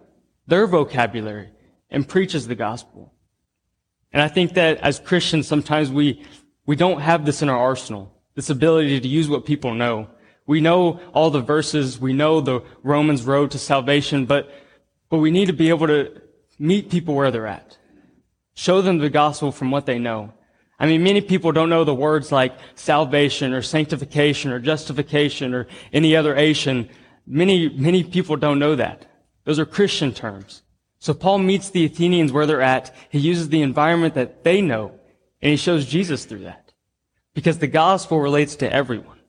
their 0.47 0.67
vocabulary, 0.67 1.51
and 1.91 2.09
preaches 2.09 2.47
the 2.47 2.55
gospel. 2.55 3.13
And 4.13 4.23
I 4.23 4.29
think 4.29 4.55
that 4.55 4.79
as 4.79 4.99
Christians, 4.99 5.47
sometimes 5.47 5.91
we, 5.91 6.25
we 6.65 6.77
don't 6.77 7.01
have 7.01 7.27
this 7.27 7.43
in 7.43 7.49
our 7.49 7.59
arsenal, 7.59 8.13
this 8.35 8.51
ability 8.51 9.01
to 9.01 9.09
use 9.09 9.29
what 9.29 9.45
people 9.45 9.75
know. 9.75 10.09
We 10.47 10.61
know 10.61 11.01
all 11.13 11.31
the 11.31 11.41
verses, 11.41 11.99
we 11.99 12.13
know 12.13 12.41
the 12.41 12.63
Romans 12.83 13.25
road 13.25 13.51
to 13.51 13.59
salvation, 13.59 14.27
but, 14.27 14.51
but 15.11 15.19
we 15.19 15.31
need 15.31 15.47
to 15.47 15.53
be 15.53 15.69
able 15.69 15.87
to 15.89 16.23
meet 16.59 16.91
people 16.91 17.15
where 17.15 17.31
they're 17.31 17.47
at. 17.47 17.77
Show 18.55 18.81
them 18.81 18.99
the 18.99 19.11
gospel 19.11 19.53
from 19.53 19.71
what 19.71 19.87
they 19.87 19.99
know. 19.99 20.33
I 20.79 20.87
mean, 20.87 21.03
many 21.03 21.21
people 21.21 21.53
don't 21.53 21.71
know 21.71 21.85
the 21.85 21.95
words 21.95 22.31
like 22.31 22.57
salvation 22.75 23.53
or 23.53 23.63
sanctification 23.63 24.53
or 24.53 24.61
justification 24.61 25.55
or 25.55 25.67
any 25.93 26.15
other 26.15 26.37
Asian. 26.37 26.89
Many, 27.27 27.69
many 27.71 28.05
people 28.05 28.37
don't 28.37 28.59
know 28.59 28.77
that. 28.77 29.07
Those 29.45 29.59
are 29.59 29.67
Christian 29.67 30.13
terms. 30.13 30.63
So 31.07 31.15
Paul 31.15 31.39
meets 31.39 31.71
the 31.71 31.85
Athenians 31.85 32.33
where 32.33 32.47
they're 32.47 32.61
at. 32.61 32.93
He 33.11 33.21
uses 33.21 33.49
the 33.49 33.63
environment 33.63 34.15
that 34.15 34.43
they 34.43 34.61
know, 34.61 34.91
and 35.41 35.53
he 35.53 35.57
shows 35.57 35.87
Jesus 35.87 36.25
through 36.25 36.41
that. 36.41 36.73
Because 37.33 37.59
the 37.59 37.69
gospel 37.69 38.19
relates 38.19 38.57
to 38.57 38.73
everyone. 38.73 39.21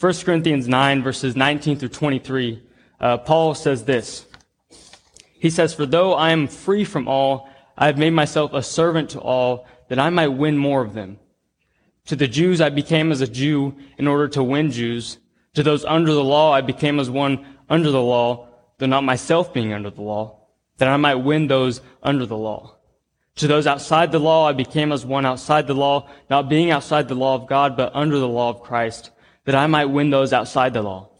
1 0.00 0.14
Corinthians 0.24 0.66
9, 0.66 1.02
verses 1.02 1.36
19 1.36 1.76
through 1.76 1.90
23, 1.90 2.62
uh, 3.00 3.18
Paul 3.18 3.54
says 3.54 3.84
this. 3.84 4.24
He 5.34 5.50
says, 5.50 5.74
For 5.74 5.84
though 5.84 6.14
I 6.14 6.30
am 6.30 6.48
free 6.48 6.86
from 6.86 7.06
all, 7.06 7.50
I 7.76 7.84
have 7.84 7.98
made 7.98 8.14
myself 8.14 8.54
a 8.54 8.62
servant 8.62 9.10
to 9.10 9.20
all, 9.20 9.66
that 9.90 9.98
I 9.98 10.08
might 10.08 10.28
win 10.28 10.56
more 10.56 10.80
of 10.80 10.94
them. 10.94 11.18
To 12.06 12.16
the 12.16 12.28
Jews 12.28 12.62
I 12.62 12.70
became 12.70 13.12
as 13.12 13.20
a 13.20 13.28
Jew 13.28 13.76
in 13.98 14.08
order 14.08 14.26
to 14.28 14.42
win 14.42 14.70
Jews. 14.70 15.18
To 15.52 15.62
those 15.62 15.84
under 15.84 16.14
the 16.14 16.24
law 16.24 16.50
I 16.50 16.62
became 16.62 16.98
as 16.98 17.10
one 17.10 17.44
under 17.68 17.90
the 17.90 18.00
law, 18.00 18.48
though 18.78 18.86
not 18.86 19.04
myself 19.04 19.52
being 19.52 19.74
under 19.74 19.90
the 19.90 20.00
law 20.00 20.38
that 20.82 20.88
I 20.88 20.96
might 20.96 21.14
win 21.14 21.46
those 21.46 21.80
under 22.02 22.26
the 22.26 22.36
law. 22.36 22.74
To 23.36 23.46
those 23.46 23.68
outside 23.68 24.10
the 24.10 24.18
law, 24.18 24.48
I 24.48 24.52
became 24.52 24.90
as 24.90 25.06
one 25.06 25.24
outside 25.24 25.68
the 25.68 25.74
law, 25.74 26.08
not 26.28 26.48
being 26.48 26.72
outside 26.72 27.06
the 27.06 27.14
law 27.14 27.36
of 27.36 27.46
God, 27.46 27.76
but 27.76 27.94
under 27.94 28.18
the 28.18 28.26
law 28.26 28.48
of 28.48 28.64
Christ, 28.64 29.12
that 29.44 29.54
I 29.54 29.68
might 29.68 29.84
win 29.84 30.10
those 30.10 30.32
outside 30.32 30.74
the 30.74 30.82
law. 30.82 31.10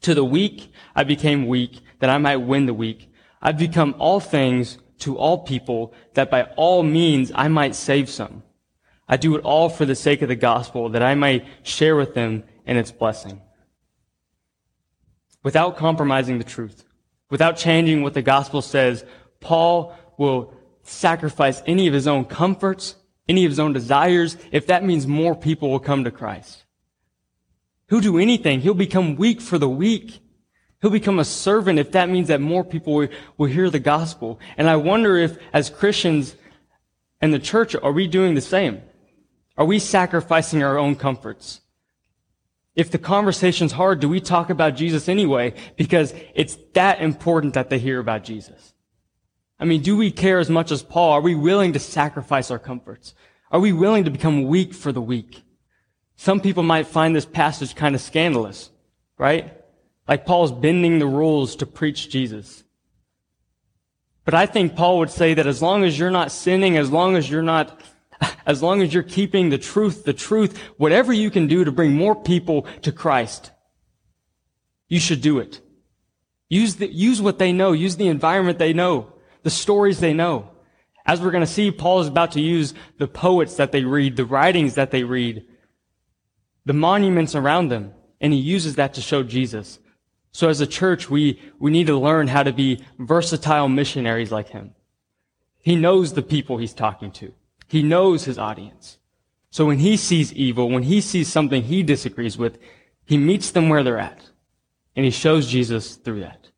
To 0.00 0.14
the 0.14 0.24
weak, 0.24 0.72
I 0.94 1.04
became 1.04 1.48
weak, 1.48 1.82
that 1.98 2.08
I 2.08 2.16
might 2.16 2.38
win 2.38 2.64
the 2.64 2.72
weak. 2.72 3.12
I've 3.42 3.58
become 3.58 3.94
all 3.98 4.20
things 4.20 4.78
to 5.00 5.18
all 5.18 5.44
people, 5.44 5.92
that 6.14 6.30
by 6.30 6.44
all 6.56 6.82
means 6.82 7.30
I 7.34 7.48
might 7.48 7.74
save 7.74 8.08
some. 8.08 8.42
I 9.06 9.18
do 9.18 9.36
it 9.36 9.44
all 9.44 9.68
for 9.68 9.84
the 9.84 9.94
sake 9.94 10.22
of 10.22 10.28
the 10.28 10.34
gospel, 10.34 10.88
that 10.88 11.02
I 11.02 11.14
might 11.14 11.46
share 11.62 11.94
with 11.94 12.14
them 12.14 12.42
in 12.64 12.78
its 12.78 12.90
blessing. 12.90 13.42
Without 15.42 15.76
compromising 15.76 16.38
the 16.38 16.44
truth 16.44 16.85
without 17.30 17.56
changing 17.56 18.02
what 18.02 18.14
the 18.14 18.22
gospel 18.22 18.62
says, 18.62 19.04
Paul 19.40 19.96
will 20.18 20.54
sacrifice 20.82 21.62
any 21.66 21.86
of 21.86 21.94
his 21.94 22.06
own 22.06 22.24
comforts, 22.24 22.96
any 23.28 23.44
of 23.44 23.50
his 23.50 23.58
own 23.58 23.72
desires, 23.72 24.36
if 24.52 24.66
that 24.68 24.84
means 24.84 25.06
more 25.06 25.34
people 25.34 25.70
will 25.70 25.80
come 25.80 26.04
to 26.04 26.10
Christ. 26.10 26.64
He'll 27.88 28.00
do 28.00 28.18
anything. 28.18 28.60
He'll 28.60 28.74
become 28.74 29.16
weak 29.16 29.40
for 29.40 29.58
the 29.58 29.68
weak. 29.68 30.20
He'll 30.80 30.90
become 30.90 31.18
a 31.18 31.24
servant 31.24 31.78
if 31.78 31.92
that 31.92 32.08
means 32.08 32.28
that 32.28 32.40
more 32.40 32.64
people 32.64 33.08
will, 33.36 33.46
hear 33.46 33.70
the 33.70 33.78
gospel. 33.78 34.38
And 34.56 34.68
I 34.68 34.76
wonder 34.76 35.16
if, 35.16 35.38
as 35.52 35.70
Christians 35.70 36.36
and 37.20 37.32
the 37.32 37.38
church, 37.38 37.74
are 37.74 37.92
we 37.92 38.06
doing 38.06 38.34
the 38.34 38.40
same? 38.40 38.82
Are 39.56 39.64
we 39.64 39.78
sacrificing 39.78 40.62
our 40.62 40.78
own 40.78 40.96
comforts? 40.96 41.62
If 42.76 42.90
the 42.90 42.98
conversation's 42.98 43.72
hard, 43.72 44.00
do 44.00 44.08
we 44.08 44.20
talk 44.20 44.50
about 44.50 44.76
Jesus 44.76 45.08
anyway? 45.08 45.54
Because 45.76 46.14
it's 46.34 46.58
that 46.74 47.00
important 47.00 47.54
that 47.54 47.70
they 47.70 47.78
hear 47.78 47.98
about 47.98 48.22
Jesus. 48.22 48.74
I 49.58 49.64
mean, 49.64 49.80
do 49.80 49.96
we 49.96 50.10
care 50.10 50.38
as 50.38 50.50
much 50.50 50.70
as 50.70 50.82
Paul? 50.82 51.12
Are 51.12 51.22
we 51.22 51.34
willing 51.34 51.72
to 51.72 51.78
sacrifice 51.78 52.50
our 52.50 52.58
comforts? 52.58 53.14
Are 53.50 53.60
we 53.60 53.72
willing 53.72 54.04
to 54.04 54.10
become 54.10 54.44
weak 54.44 54.74
for 54.74 54.92
the 54.92 55.00
weak? 55.00 55.42
Some 56.16 56.40
people 56.40 56.62
might 56.62 56.86
find 56.86 57.16
this 57.16 57.24
passage 57.24 57.74
kind 57.74 57.94
of 57.94 58.02
scandalous, 58.02 58.70
right? 59.16 59.54
Like 60.06 60.26
Paul's 60.26 60.52
bending 60.52 60.98
the 60.98 61.06
rules 61.06 61.56
to 61.56 61.66
preach 61.66 62.10
Jesus. 62.10 62.64
But 64.26 64.34
I 64.34 64.44
think 64.44 64.76
Paul 64.76 64.98
would 64.98 65.10
say 65.10 65.32
that 65.34 65.46
as 65.46 65.62
long 65.62 65.84
as 65.84 65.98
you're 65.98 66.10
not 66.10 66.32
sinning, 66.32 66.76
as 66.76 66.90
long 66.90 67.16
as 67.16 67.30
you're 67.30 67.42
not 67.42 67.80
as 68.46 68.62
long 68.62 68.82
as 68.82 68.92
you're 68.92 69.02
keeping 69.02 69.50
the 69.50 69.58
truth, 69.58 70.04
the 70.04 70.12
truth, 70.12 70.58
whatever 70.76 71.12
you 71.12 71.30
can 71.30 71.46
do 71.46 71.64
to 71.64 71.72
bring 71.72 71.92
more 71.92 72.14
people 72.14 72.66
to 72.82 72.92
Christ, 72.92 73.50
you 74.88 75.00
should 75.00 75.20
do 75.20 75.38
it. 75.38 75.60
Use 76.48 76.76
the, 76.76 76.86
use 76.86 77.20
what 77.20 77.38
they 77.38 77.52
know. 77.52 77.72
Use 77.72 77.96
the 77.96 78.08
environment 78.08 78.58
they 78.58 78.72
know. 78.72 79.12
The 79.42 79.50
stories 79.50 80.00
they 80.00 80.12
know. 80.12 80.50
As 81.04 81.20
we're 81.20 81.30
going 81.30 81.44
to 81.44 81.46
see, 81.46 81.70
Paul 81.70 82.00
is 82.00 82.08
about 82.08 82.32
to 82.32 82.40
use 82.40 82.74
the 82.98 83.06
poets 83.06 83.56
that 83.56 83.72
they 83.72 83.84
read, 83.84 84.16
the 84.16 84.24
writings 84.24 84.74
that 84.74 84.90
they 84.90 85.04
read, 85.04 85.44
the 86.64 86.72
monuments 86.72 87.34
around 87.34 87.68
them, 87.68 87.92
and 88.20 88.32
he 88.32 88.38
uses 88.38 88.74
that 88.74 88.94
to 88.94 89.00
show 89.00 89.22
Jesus. 89.22 89.78
So 90.32 90.48
as 90.48 90.60
a 90.60 90.66
church, 90.66 91.08
we, 91.08 91.40
we 91.60 91.70
need 91.70 91.86
to 91.86 91.98
learn 91.98 92.26
how 92.28 92.42
to 92.42 92.52
be 92.52 92.84
versatile 92.98 93.68
missionaries 93.68 94.32
like 94.32 94.48
him. 94.48 94.74
He 95.62 95.76
knows 95.76 96.12
the 96.12 96.22
people 96.22 96.58
he's 96.58 96.74
talking 96.74 97.10
to. 97.12 97.32
He 97.66 97.82
knows 97.82 98.24
his 98.24 98.38
audience. 98.38 98.98
So 99.50 99.64
when 99.64 99.78
he 99.78 99.96
sees 99.96 100.32
evil, 100.32 100.68
when 100.68 100.84
he 100.84 101.00
sees 101.00 101.28
something 101.28 101.62
he 101.62 101.82
disagrees 101.82 102.36
with, 102.36 102.58
he 103.04 103.16
meets 103.16 103.50
them 103.50 103.68
where 103.68 103.82
they're 103.82 103.98
at. 103.98 104.30
And 104.94 105.04
he 105.04 105.10
shows 105.10 105.46
Jesus 105.46 105.96
through 105.96 106.20
that. 106.20 106.50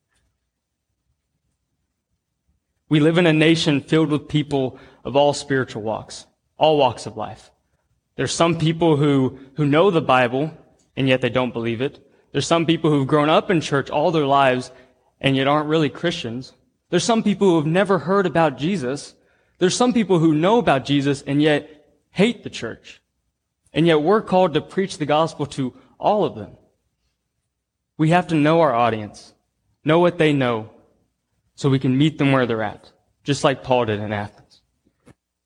We 2.88 3.00
live 3.00 3.18
in 3.18 3.26
a 3.26 3.32
nation 3.32 3.80
filled 3.80 4.10
with 4.10 4.28
people 4.28 4.78
of 5.04 5.14
all 5.14 5.32
spiritual 5.34 5.82
walks, 5.82 6.26
all 6.56 6.78
walks 6.78 7.06
of 7.06 7.16
life. 7.16 7.50
There's 8.16 8.32
some 8.32 8.58
people 8.58 8.96
who, 8.96 9.38
who 9.54 9.66
know 9.66 9.90
the 9.90 10.00
Bible, 10.00 10.50
and 10.96 11.08
yet 11.08 11.20
they 11.20 11.28
don't 11.28 11.52
believe 11.52 11.80
it. 11.80 12.04
There's 12.32 12.46
some 12.46 12.66
people 12.66 12.90
who've 12.90 13.06
grown 13.06 13.28
up 13.28 13.50
in 13.50 13.60
church 13.60 13.90
all 13.90 14.10
their 14.10 14.26
lives, 14.26 14.70
and 15.20 15.36
yet 15.36 15.46
aren't 15.46 15.68
really 15.68 15.88
Christians. 15.88 16.52
There's 16.90 17.04
some 17.04 17.22
people 17.22 17.48
who 17.48 17.56
have 17.56 17.66
never 17.66 17.98
heard 17.98 18.26
about 18.26 18.58
Jesus, 18.58 19.14
there's 19.58 19.76
some 19.76 19.92
people 19.92 20.18
who 20.18 20.34
know 20.34 20.58
about 20.58 20.84
Jesus 20.84 21.22
and 21.22 21.42
yet 21.42 21.86
hate 22.10 22.42
the 22.42 22.50
church. 22.50 23.00
And 23.72 23.86
yet 23.86 24.02
we're 24.02 24.22
called 24.22 24.54
to 24.54 24.60
preach 24.60 24.98
the 24.98 25.06
gospel 25.06 25.46
to 25.46 25.74
all 25.98 26.24
of 26.24 26.34
them. 26.34 26.56
We 27.96 28.10
have 28.10 28.28
to 28.28 28.34
know 28.34 28.60
our 28.60 28.74
audience, 28.74 29.34
know 29.84 29.98
what 29.98 30.18
they 30.18 30.32
know, 30.32 30.70
so 31.56 31.68
we 31.68 31.80
can 31.80 31.98
meet 31.98 32.18
them 32.18 32.30
where 32.30 32.46
they're 32.46 32.62
at, 32.62 32.92
just 33.24 33.42
like 33.42 33.64
Paul 33.64 33.86
did 33.86 33.98
in 33.98 34.12
Athens. 34.12 34.62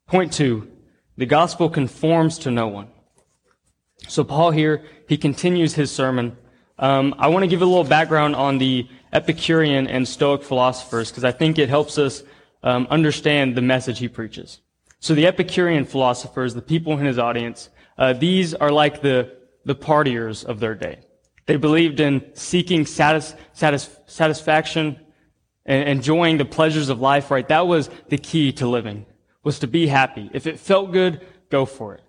Point 0.07 0.33
two, 0.33 0.71
the 1.17 1.25
gospel 1.25 1.71
conforms 1.71 2.39
to 2.41 2.51
no 2.51 2.69
one. 2.69 2.89
So 4.09 4.25
Paul 4.25 4.51
here, 4.51 4.85
he 5.09 5.17
continues 5.17 5.75
his 5.75 5.91
sermon. 5.91 6.37
Um, 6.79 7.15
I 7.19 7.29
want 7.29 7.45
to 7.45 7.47
give 7.47 7.63
a 7.63 7.67
little 7.67 7.85
background 7.85 8.37
on 8.37 8.59
the 8.59 8.89
Epicurean 9.13 9.87
and 9.87 10.07
Stoic 10.07 10.43
philosophers 10.43 11.11
because 11.11 11.25
I 11.25 11.33
think 11.33 11.59
it 11.59 11.69
helps 11.69 11.97
us 11.97 12.23
um, 12.63 12.87
understand 12.91 13.57
the 13.57 13.63
message 13.63 13.99
he 13.99 14.09
preaches. 14.09 14.61
So 15.01 15.15
the 15.15 15.27
Epicurean 15.27 15.85
philosophers, 15.85 16.55
the 16.55 16.63
people 16.63 16.99
in 16.99 17.05
his 17.05 17.19
audience, 17.19 17.71
uh, 17.99 18.13
these 18.13 18.55
are 18.55 18.71
like 18.71 19.03
the 19.03 19.37
the 19.65 19.75
partiers 19.75 20.45
of 20.45 20.61
their 20.61 20.75
day. 20.75 21.01
They 21.47 21.57
believed 21.57 22.01
in 22.01 22.35
seeking 22.35 22.87
satis, 22.87 23.35
satis, 23.53 23.89
satisfaction 24.07 24.99
and 25.65 25.89
enjoying 25.89 26.39
the 26.39 26.45
pleasures 26.45 26.89
of 26.89 27.01
life. 27.01 27.31
Right, 27.31 27.47
that 27.49 27.67
was 27.67 27.91
the 28.09 28.19
key 28.19 28.53
to 28.53 28.67
living. 28.67 29.07
Was 29.45 29.59
to 29.61 29.67
be 29.67 29.89
happy. 29.89 30.31
If 30.33 30.47
it 30.47 30.61
felt 30.61 30.93
good, 30.93 31.27
go 31.51 31.65
for 31.65 31.95
it. 31.95 32.03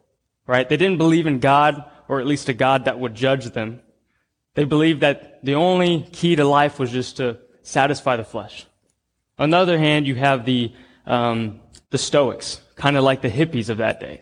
Right? 0.45 0.67
They 0.67 0.77
didn't 0.77 0.97
believe 0.97 1.25
in 1.25 1.39
God, 1.39 1.83
or 2.07 2.19
at 2.19 2.27
least 2.27 2.49
a 2.49 2.53
God 2.53 2.85
that 2.85 2.99
would 2.99 3.15
judge 3.15 3.45
them. 3.45 3.81
They 4.53 4.65
believed 4.65 5.01
that 5.01 5.43
the 5.43 5.55
only 5.55 6.03
key 6.11 6.35
to 6.35 6.45
life 6.45 6.77
was 6.77 6.91
just 6.91 7.17
to 7.17 7.39
satisfy 7.63 8.17
the 8.17 8.23
flesh. 8.23 8.67
On 9.39 9.49
the 9.49 9.57
other 9.57 9.77
hand, 9.77 10.07
you 10.07 10.15
have 10.15 10.45
the, 10.45 10.71
um, 11.05 11.59
the 11.89 11.97
Stoics, 11.97 12.61
kind 12.75 12.97
of 12.97 13.03
like 13.03 13.21
the 13.21 13.29
hippies 13.29 13.69
of 13.69 13.77
that 13.77 13.99
day. 13.99 14.21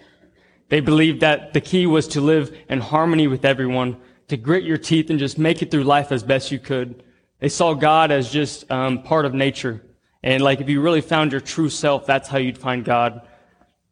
They 0.69 0.79
believed 0.79 1.19
that 1.21 1.53
the 1.53 1.61
key 1.61 1.85
was 1.85 2.07
to 2.09 2.21
live 2.21 2.57
in 2.69 2.79
harmony 2.79 3.27
with 3.27 3.43
everyone, 3.43 3.97
to 4.29 4.37
grit 4.37 4.63
your 4.63 4.77
teeth 4.77 5.09
and 5.09 5.19
just 5.19 5.37
make 5.37 5.61
it 5.61 5.69
through 5.69 5.83
life 5.83 6.11
as 6.13 6.23
best 6.23 6.51
you 6.51 6.59
could. 6.59 7.03
They 7.39 7.49
saw 7.49 7.73
God 7.73 8.11
as 8.11 8.31
just 8.31 8.71
um, 8.71 9.03
part 9.03 9.25
of 9.25 9.33
nature. 9.33 9.83
And 10.23 10.41
like 10.41 10.61
if 10.61 10.69
you 10.69 10.79
really 10.79 11.01
found 11.01 11.31
your 11.33 11.41
true 11.41 11.69
self, 11.69 12.05
that's 12.05 12.29
how 12.29 12.37
you'd 12.37 12.57
find 12.57 12.85
God. 12.85 13.27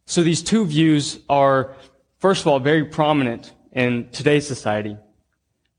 So 0.05 0.23
these 0.23 0.41
two 0.41 0.65
views 0.65 1.19
are, 1.27 1.75
first 2.19 2.41
of 2.41 2.47
all, 2.47 2.59
very 2.59 2.85
prominent 2.85 3.53
in 3.73 4.09
today's 4.11 4.47
society, 4.47 4.97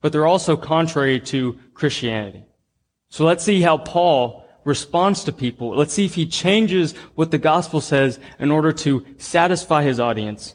but 0.02 0.12
they're 0.12 0.26
also 0.26 0.56
contrary 0.56 1.18
to 1.20 1.58
Christianity. 1.74 2.44
So 3.08 3.24
let's 3.24 3.42
see 3.42 3.60
how 3.60 3.78
Paul 3.78 4.46
responds 4.70 5.24
to 5.24 5.32
people. 5.32 5.70
Let's 5.76 5.92
see 5.92 6.04
if 6.04 6.14
he 6.14 6.26
changes 6.26 6.94
what 7.16 7.32
the 7.32 7.38
gospel 7.38 7.80
says 7.80 8.20
in 8.38 8.52
order 8.52 8.72
to 8.84 9.04
satisfy 9.18 9.82
his 9.82 9.98
audience 9.98 10.54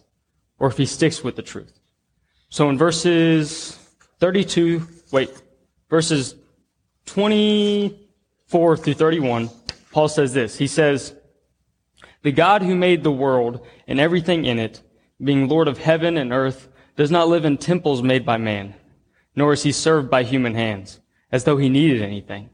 or 0.57 0.69
if 0.69 0.77
he 0.77 0.85
sticks 0.85 1.21
with 1.21 1.35
the 1.35 1.41
truth. 1.41 1.77
So 2.47 2.69
in 2.69 2.77
verses 2.77 3.77
32, 4.21 4.87
wait, 5.11 5.29
verses 5.89 6.35
24 7.07 8.77
through 8.77 8.93
31, 8.93 9.49
Paul 9.91 10.07
says 10.07 10.33
this. 10.33 10.57
He 10.57 10.67
says, 10.67 11.13
The 12.21 12.31
God 12.31 12.61
who 12.61 12.73
made 12.73 13.03
the 13.03 13.11
world 13.11 13.67
and 13.85 13.99
everything 13.99 14.45
in 14.45 14.59
it, 14.59 14.81
being 15.21 15.49
Lord 15.49 15.67
of 15.67 15.79
heaven 15.79 16.15
and 16.15 16.31
earth, 16.31 16.69
does 16.95 17.11
not 17.11 17.27
live 17.27 17.43
in 17.43 17.57
temples 17.57 18.01
made 18.01 18.25
by 18.25 18.37
man, 18.37 18.75
nor 19.35 19.51
is 19.51 19.63
he 19.63 19.73
served 19.73 20.09
by 20.09 20.23
human 20.23 20.55
hands, 20.55 21.01
as 21.33 21.43
though 21.43 21.57
he 21.57 21.67
needed 21.67 22.01
anything 22.01 22.49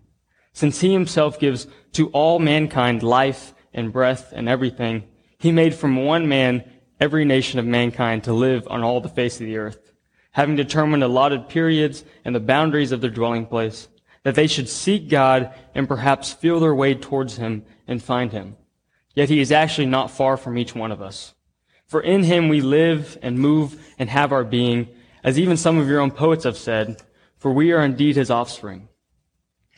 since 0.53 0.81
he 0.81 0.93
himself 0.93 1.39
gives 1.39 1.67
to 1.93 2.09
all 2.09 2.39
mankind 2.39 3.03
life 3.03 3.53
and 3.73 3.93
breath 3.93 4.31
and 4.33 4.49
everything, 4.49 5.03
he 5.37 5.51
made 5.51 5.73
from 5.73 6.05
one 6.05 6.27
man 6.27 6.63
every 6.99 7.25
nation 7.25 7.59
of 7.59 7.65
mankind 7.65 8.23
to 8.23 8.33
live 8.33 8.67
on 8.69 8.83
all 8.83 9.01
the 9.01 9.09
face 9.09 9.39
of 9.39 9.45
the 9.45 9.57
earth, 9.57 9.91
having 10.31 10.55
determined 10.55 11.03
allotted 11.03 11.49
periods 11.49 12.03
and 12.23 12.35
the 12.35 12.39
boundaries 12.39 12.91
of 12.91 13.01
their 13.01 13.09
dwelling 13.09 13.45
place, 13.45 13.87
that 14.23 14.35
they 14.35 14.47
should 14.47 14.69
seek 14.69 15.09
God 15.09 15.53
and 15.73 15.87
perhaps 15.87 16.31
feel 16.31 16.59
their 16.59 16.75
way 16.75 16.93
towards 16.93 17.37
him 17.37 17.65
and 17.87 18.03
find 18.03 18.31
him. 18.31 18.55
Yet 19.15 19.29
he 19.29 19.39
is 19.39 19.51
actually 19.51 19.87
not 19.87 20.11
far 20.11 20.37
from 20.37 20.57
each 20.57 20.75
one 20.75 20.91
of 20.91 21.01
us. 21.01 21.33
For 21.87 22.01
in 22.01 22.23
him 22.23 22.47
we 22.47 22.61
live 22.61 23.17
and 23.21 23.39
move 23.39 23.83
and 23.97 24.09
have 24.09 24.31
our 24.31 24.43
being, 24.43 24.87
as 25.23 25.39
even 25.39 25.57
some 25.57 25.77
of 25.77 25.87
your 25.87 25.99
own 25.99 26.11
poets 26.11 26.43
have 26.43 26.57
said, 26.57 27.01
for 27.37 27.51
we 27.51 27.71
are 27.71 27.83
indeed 27.83 28.15
his 28.15 28.31
offspring. 28.31 28.87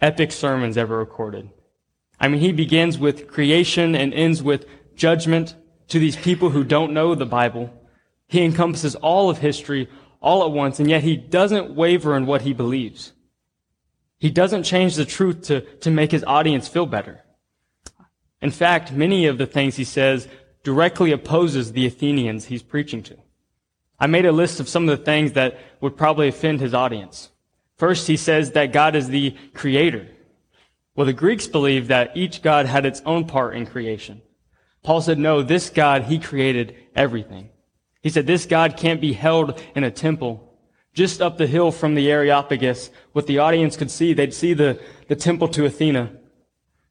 epic 0.00 0.32
sermons 0.32 0.76
ever 0.76 0.98
recorded. 0.98 1.50
I 2.18 2.28
mean, 2.28 2.40
he 2.40 2.52
begins 2.52 2.98
with 2.98 3.28
creation 3.28 3.94
and 3.94 4.12
ends 4.12 4.42
with 4.42 4.66
judgment 4.94 5.54
to 5.88 5.98
these 5.98 6.16
people 6.16 6.50
who 6.50 6.64
don't 6.64 6.92
know 6.92 7.14
the 7.14 7.26
Bible. 7.26 7.72
He 8.28 8.44
encompasses 8.44 8.94
all 8.96 9.30
of 9.30 9.38
history 9.38 9.88
all 10.20 10.44
at 10.44 10.52
once, 10.52 10.78
and 10.78 10.88
yet 10.88 11.02
he 11.02 11.16
doesn't 11.16 11.74
waver 11.74 12.16
in 12.16 12.26
what 12.26 12.42
he 12.42 12.52
believes. 12.52 13.12
He 14.18 14.30
doesn't 14.30 14.64
change 14.64 14.96
the 14.96 15.06
truth 15.06 15.42
to, 15.44 15.62
to 15.78 15.90
make 15.90 16.12
his 16.12 16.24
audience 16.24 16.68
feel 16.68 16.86
better. 16.86 17.22
In 18.42 18.50
fact, 18.50 18.92
many 18.92 19.26
of 19.26 19.38
the 19.38 19.46
things 19.46 19.76
he 19.76 19.84
says 19.84 20.28
directly 20.62 21.10
opposes 21.10 21.72
the 21.72 21.86
Athenians 21.86 22.46
he's 22.46 22.62
preaching 22.62 23.02
to. 23.04 23.16
I 23.98 24.06
made 24.06 24.26
a 24.26 24.32
list 24.32 24.60
of 24.60 24.68
some 24.68 24.88
of 24.88 24.98
the 24.98 25.04
things 25.04 25.32
that 25.32 25.58
would 25.80 25.96
probably 25.96 26.28
offend 26.28 26.60
his 26.60 26.74
audience. 26.74 27.30
First, 27.80 28.08
he 28.08 28.18
says 28.18 28.50
that 28.50 28.74
God 28.74 28.94
is 28.94 29.08
the 29.08 29.34
creator. 29.54 30.06
Well, 30.94 31.06
the 31.06 31.14
Greeks 31.14 31.46
believed 31.46 31.88
that 31.88 32.14
each 32.14 32.42
God 32.42 32.66
had 32.66 32.84
its 32.84 33.00
own 33.06 33.24
part 33.24 33.56
in 33.56 33.64
creation. 33.64 34.20
Paul 34.82 35.00
said, 35.00 35.18
no, 35.18 35.40
this 35.40 35.70
God, 35.70 36.02
he 36.02 36.18
created 36.18 36.76
everything. 36.94 37.48
He 38.02 38.10
said, 38.10 38.26
this 38.26 38.44
God 38.44 38.76
can't 38.76 39.00
be 39.00 39.14
held 39.14 39.58
in 39.74 39.82
a 39.82 39.90
temple. 39.90 40.58
Just 40.92 41.22
up 41.22 41.38
the 41.38 41.46
hill 41.46 41.72
from 41.72 41.94
the 41.94 42.10
Areopagus, 42.10 42.90
what 43.12 43.26
the 43.26 43.38
audience 43.38 43.78
could 43.78 43.90
see, 43.90 44.12
they'd 44.12 44.34
see 44.34 44.52
the, 44.52 44.78
the 45.08 45.16
temple 45.16 45.48
to 45.48 45.64
Athena. 45.64 46.12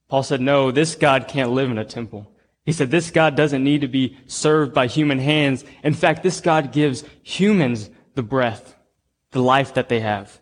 Paul 0.08 0.24
said, 0.24 0.42
no, 0.42 0.72
this 0.72 0.96
God 0.96 1.28
can't 1.28 1.52
live 1.52 1.70
in 1.70 1.78
a 1.78 1.86
temple. 1.86 2.32
He 2.66 2.72
said, 2.72 2.90
this 2.90 3.12
God 3.12 3.36
doesn't 3.36 3.64
need 3.64 3.82
to 3.82 3.88
be 3.88 4.18
served 4.26 4.74
by 4.74 4.88
human 4.88 5.20
hands. 5.20 5.64
In 5.84 5.94
fact, 5.94 6.24
this 6.24 6.42
God 6.42 6.72
gives 6.72 7.04
humans 7.22 7.92
the 8.16 8.24
breath, 8.24 8.76
the 9.30 9.44
life 9.44 9.76
that 9.76 9.88
they 9.88 10.00
have. 10.00 10.39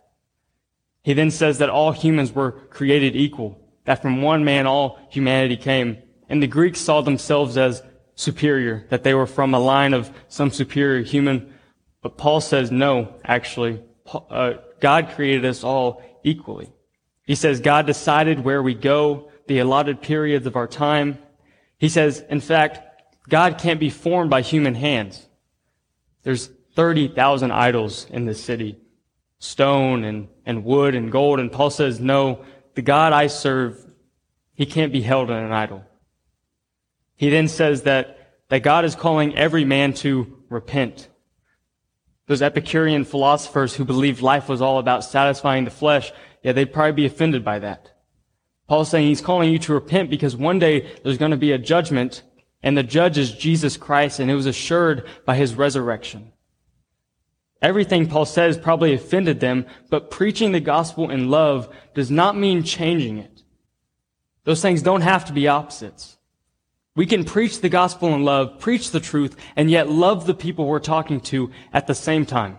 He 1.07 1.13
then 1.13 1.31
says 1.31 1.59
that 1.59 1.69
all 1.69 1.93
humans 1.93 2.33
were 2.33 2.51
created 2.51 3.15
equal, 3.15 3.57
that 3.85 4.01
from 4.01 4.21
one 4.21 4.43
man 4.43 4.67
all 4.67 4.99
humanity 5.09 5.55
came. 5.55 5.99
And 6.27 6.43
the 6.43 6.47
Greeks 6.47 6.81
saw 6.81 6.99
themselves 6.99 7.57
as 7.57 7.81
superior, 8.15 8.85
that 8.89 9.03
they 9.03 9.13
were 9.13 9.25
from 9.25 9.53
a 9.53 9.59
line 9.59 9.93
of 9.93 10.11
some 10.27 10.51
superior 10.51 11.01
human. 11.05 11.53
But 12.01 12.17
Paul 12.17 12.41
says, 12.41 12.71
no, 12.71 13.15
actually, 13.23 13.81
uh, 14.13 14.55
God 14.81 15.11
created 15.15 15.45
us 15.45 15.63
all 15.63 16.03
equally. 16.25 16.73
He 17.25 17.35
says 17.35 17.61
God 17.61 17.85
decided 17.85 18.43
where 18.43 18.61
we 18.61 18.73
go, 18.73 19.31
the 19.47 19.59
allotted 19.59 20.01
periods 20.01 20.45
of 20.45 20.57
our 20.57 20.67
time. 20.67 21.19
He 21.77 21.87
says, 21.87 22.21
in 22.29 22.41
fact, 22.41 22.81
God 23.29 23.57
can't 23.57 23.79
be 23.79 23.89
formed 23.89 24.29
by 24.29 24.41
human 24.41 24.75
hands. 24.75 25.25
There's 26.23 26.47
30,000 26.75 27.51
idols 27.51 28.07
in 28.09 28.25
this 28.25 28.43
city 28.43 28.81
stone 29.39 30.03
and, 30.03 30.27
and 30.45 30.63
wood 30.63 30.95
and 30.95 31.11
gold. 31.11 31.39
And 31.39 31.51
Paul 31.51 31.69
says, 31.69 31.99
no, 31.99 32.43
the 32.75 32.81
God 32.81 33.13
I 33.13 33.27
serve, 33.27 33.85
he 34.53 34.65
can't 34.65 34.91
be 34.91 35.01
held 35.01 35.29
in 35.29 35.37
an 35.37 35.51
idol. 35.51 35.83
He 37.15 37.29
then 37.29 37.47
says 37.47 37.83
that, 37.83 38.39
that 38.49 38.63
God 38.63 38.85
is 38.85 38.95
calling 38.95 39.35
every 39.35 39.65
man 39.65 39.93
to 39.95 40.43
repent. 40.49 41.09
Those 42.27 42.41
Epicurean 42.41 43.05
philosophers 43.05 43.75
who 43.75 43.85
believed 43.85 44.21
life 44.21 44.49
was 44.49 44.61
all 44.61 44.79
about 44.79 45.03
satisfying 45.03 45.63
the 45.63 45.71
flesh, 45.71 46.11
yeah, 46.43 46.51
they'd 46.51 46.73
probably 46.73 46.91
be 46.91 47.05
offended 47.05 47.43
by 47.43 47.59
that. 47.59 47.93
Paul's 48.67 48.89
saying 48.89 49.07
he's 49.07 49.21
calling 49.21 49.51
you 49.51 49.59
to 49.59 49.73
repent 49.73 50.09
because 50.09 50.35
one 50.35 50.59
day 50.59 50.93
there's 51.03 51.17
going 51.17 51.31
to 51.31 51.37
be 51.37 51.53
a 51.53 51.57
judgment 51.57 52.23
and 52.61 52.77
the 52.77 52.83
judge 52.83 53.17
is 53.17 53.31
Jesus 53.31 53.77
Christ 53.77 54.19
and 54.19 54.29
it 54.29 54.35
was 54.35 54.45
assured 54.45 55.07
by 55.25 55.35
his 55.35 55.55
resurrection. 55.55 56.33
Everything 57.61 58.07
Paul 58.07 58.25
says 58.25 58.57
probably 58.57 58.93
offended 58.93 59.39
them, 59.39 59.65
but 59.89 60.11
preaching 60.11 60.51
the 60.51 60.59
gospel 60.59 61.09
in 61.09 61.29
love 61.29 61.69
does 61.95 62.11
not 62.11 62.37
mean 62.37 62.63
changing 62.63 63.17
it. 63.17 63.43
Those 64.43 64.61
things 64.61 64.81
don't 64.81 65.01
have 65.01 65.25
to 65.25 65.33
be 65.33 65.47
opposites. 65.47 66.17
We 66.95 67.05
can 67.05 67.25
preach 67.25 67.61
the 67.61 67.69
gospel 67.69 68.13
in 68.13 68.23
love, 68.23 68.59
preach 68.59 68.91
the 68.91 68.99
truth, 68.99 69.35
and 69.55 69.69
yet 69.69 69.89
love 69.89 70.25
the 70.25 70.33
people 70.33 70.65
we're 70.65 70.79
talking 70.79 71.19
to 71.21 71.51
at 71.73 71.87
the 71.87 71.95
same 71.95 72.25
time. 72.25 72.57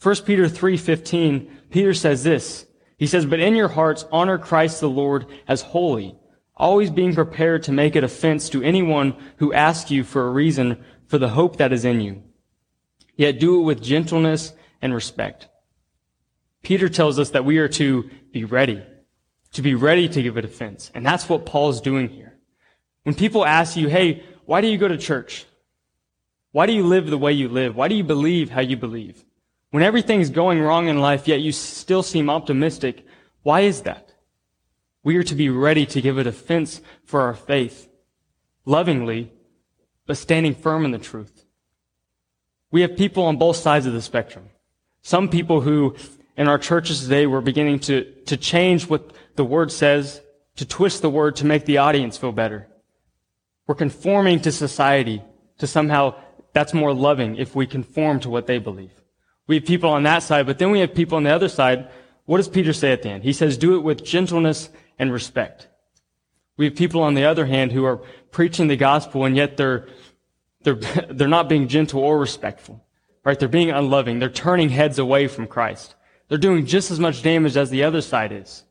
1 0.00 0.24
Peter 0.24 0.48
3:15, 0.48 1.48
Peter 1.70 1.92
says 1.92 2.24
this. 2.24 2.66
He 2.96 3.06
says, 3.06 3.26
"But 3.26 3.40
in 3.40 3.54
your 3.54 3.68
hearts 3.68 4.04
honor 4.10 4.38
Christ 4.38 4.80
the 4.80 4.88
Lord 4.88 5.26
as 5.46 5.62
holy, 5.62 6.16
always 6.56 6.90
being 6.90 7.14
prepared 7.14 7.62
to 7.64 7.72
make 7.72 7.94
it 7.94 8.04
offense 8.04 8.48
to 8.50 8.62
anyone 8.62 9.14
who 9.36 9.52
asks 9.52 9.90
you 9.90 10.04
for 10.04 10.26
a 10.26 10.32
reason 10.32 10.76
for 11.06 11.18
the 11.18 11.30
hope 11.30 11.56
that 11.56 11.72
is 11.72 11.84
in 11.84 12.00
you." 12.00 12.22
Yet 13.20 13.38
do 13.38 13.60
it 13.60 13.64
with 13.64 13.82
gentleness 13.82 14.54
and 14.80 14.94
respect. 14.94 15.46
Peter 16.62 16.88
tells 16.88 17.18
us 17.18 17.30
that 17.30 17.44
we 17.44 17.58
are 17.58 17.68
to 17.68 18.08
be 18.32 18.44
ready, 18.44 18.82
to 19.52 19.60
be 19.60 19.74
ready 19.74 20.08
to 20.08 20.22
give 20.22 20.38
a 20.38 20.42
defense. 20.42 20.90
And 20.94 21.04
that's 21.04 21.28
what 21.28 21.44
Paul's 21.44 21.82
doing 21.82 22.08
here. 22.08 22.38
When 23.02 23.14
people 23.14 23.44
ask 23.44 23.76
you, 23.76 23.88
hey, 23.88 24.22
why 24.46 24.62
do 24.62 24.68
you 24.68 24.78
go 24.78 24.88
to 24.88 24.96
church? 24.96 25.44
Why 26.52 26.64
do 26.64 26.72
you 26.72 26.82
live 26.82 27.10
the 27.10 27.18
way 27.18 27.32
you 27.32 27.50
live? 27.50 27.76
Why 27.76 27.88
do 27.88 27.94
you 27.94 28.04
believe 28.04 28.48
how 28.48 28.62
you 28.62 28.78
believe? 28.78 29.22
When 29.70 29.82
everything's 29.82 30.30
going 30.30 30.58
wrong 30.58 30.88
in 30.88 30.98
life, 30.98 31.28
yet 31.28 31.42
you 31.42 31.52
still 31.52 32.02
seem 32.02 32.30
optimistic, 32.30 33.04
why 33.42 33.60
is 33.60 33.82
that? 33.82 34.14
We 35.04 35.18
are 35.18 35.24
to 35.24 35.34
be 35.34 35.50
ready 35.50 35.84
to 35.84 36.00
give 36.00 36.16
a 36.16 36.24
defense 36.24 36.80
for 37.04 37.20
our 37.20 37.34
faith, 37.34 37.86
lovingly, 38.64 39.30
but 40.06 40.16
standing 40.16 40.54
firm 40.54 40.86
in 40.86 40.90
the 40.90 40.98
truth. 40.98 41.44
We 42.70 42.82
have 42.82 42.96
people 42.96 43.24
on 43.24 43.36
both 43.36 43.56
sides 43.56 43.86
of 43.86 43.92
the 43.92 44.02
spectrum. 44.02 44.48
Some 45.02 45.28
people 45.28 45.60
who 45.60 45.96
in 46.36 46.48
our 46.48 46.58
churches 46.58 47.02
today 47.02 47.26
were 47.26 47.40
beginning 47.40 47.80
to, 47.80 48.04
to 48.26 48.36
change 48.36 48.88
what 48.88 49.12
the 49.36 49.44
word 49.44 49.72
says, 49.72 50.20
to 50.56 50.64
twist 50.64 51.02
the 51.02 51.10
word 51.10 51.36
to 51.36 51.46
make 51.46 51.64
the 51.64 51.78
audience 51.78 52.16
feel 52.16 52.32
better. 52.32 52.66
We're 53.66 53.74
conforming 53.74 54.40
to 54.40 54.52
society 54.52 55.22
to 55.58 55.66
somehow 55.66 56.14
that's 56.52 56.74
more 56.74 56.92
loving 56.92 57.36
if 57.36 57.54
we 57.54 57.66
conform 57.66 58.20
to 58.20 58.30
what 58.30 58.46
they 58.46 58.58
believe. 58.58 58.92
We 59.46 59.56
have 59.56 59.64
people 59.64 59.90
on 59.90 60.04
that 60.04 60.22
side, 60.22 60.46
but 60.46 60.58
then 60.58 60.70
we 60.70 60.80
have 60.80 60.94
people 60.94 61.16
on 61.16 61.24
the 61.24 61.30
other 61.30 61.48
side. 61.48 61.90
What 62.24 62.38
does 62.38 62.48
Peter 62.48 62.72
say 62.72 62.92
at 62.92 63.02
the 63.02 63.10
end? 63.10 63.24
He 63.24 63.32
says, 63.32 63.56
do 63.56 63.76
it 63.76 63.80
with 63.80 64.04
gentleness 64.04 64.70
and 64.98 65.12
respect. 65.12 65.68
We 66.56 66.66
have 66.66 66.76
people 66.76 67.02
on 67.02 67.14
the 67.14 67.24
other 67.24 67.46
hand 67.46 67.72
who 67.72 67.84
are 67.84 68.00
preaching 68.30 68.68
the 68.68 68.76
gospel 68.76 69.24
and 69.24 69.36
yet 69.36 69.56
they're 69.56 69.88
they're, 70.62 70.74
they're 71.10 71.28
not 71.28 71.48
being 71.48 71.68
gentle 71.68 72.00
or 72.00 72.18
respectful, 72.18 72.84
right? 73.24 73.38
They're 73.38 73.48
being 73.48 73.70
unloving. 73.70 74.18
They're 74.18 74.28
turning 74.28 74.70
heads 74.70 74.98
away 74.98 75.26
from 75.28 75.46
Christ. 75.46 75.94
They're 76.28 76.38
doing 76.38 76.66
just 76.66 76.90
as 76.90 77.00
much 77.00 77.22
damage 77.22 77.56
as 77.56 77.70
the 77.70 77.84
other 77.84 78.00
side 78.00 78.32
is. 78.32 78.64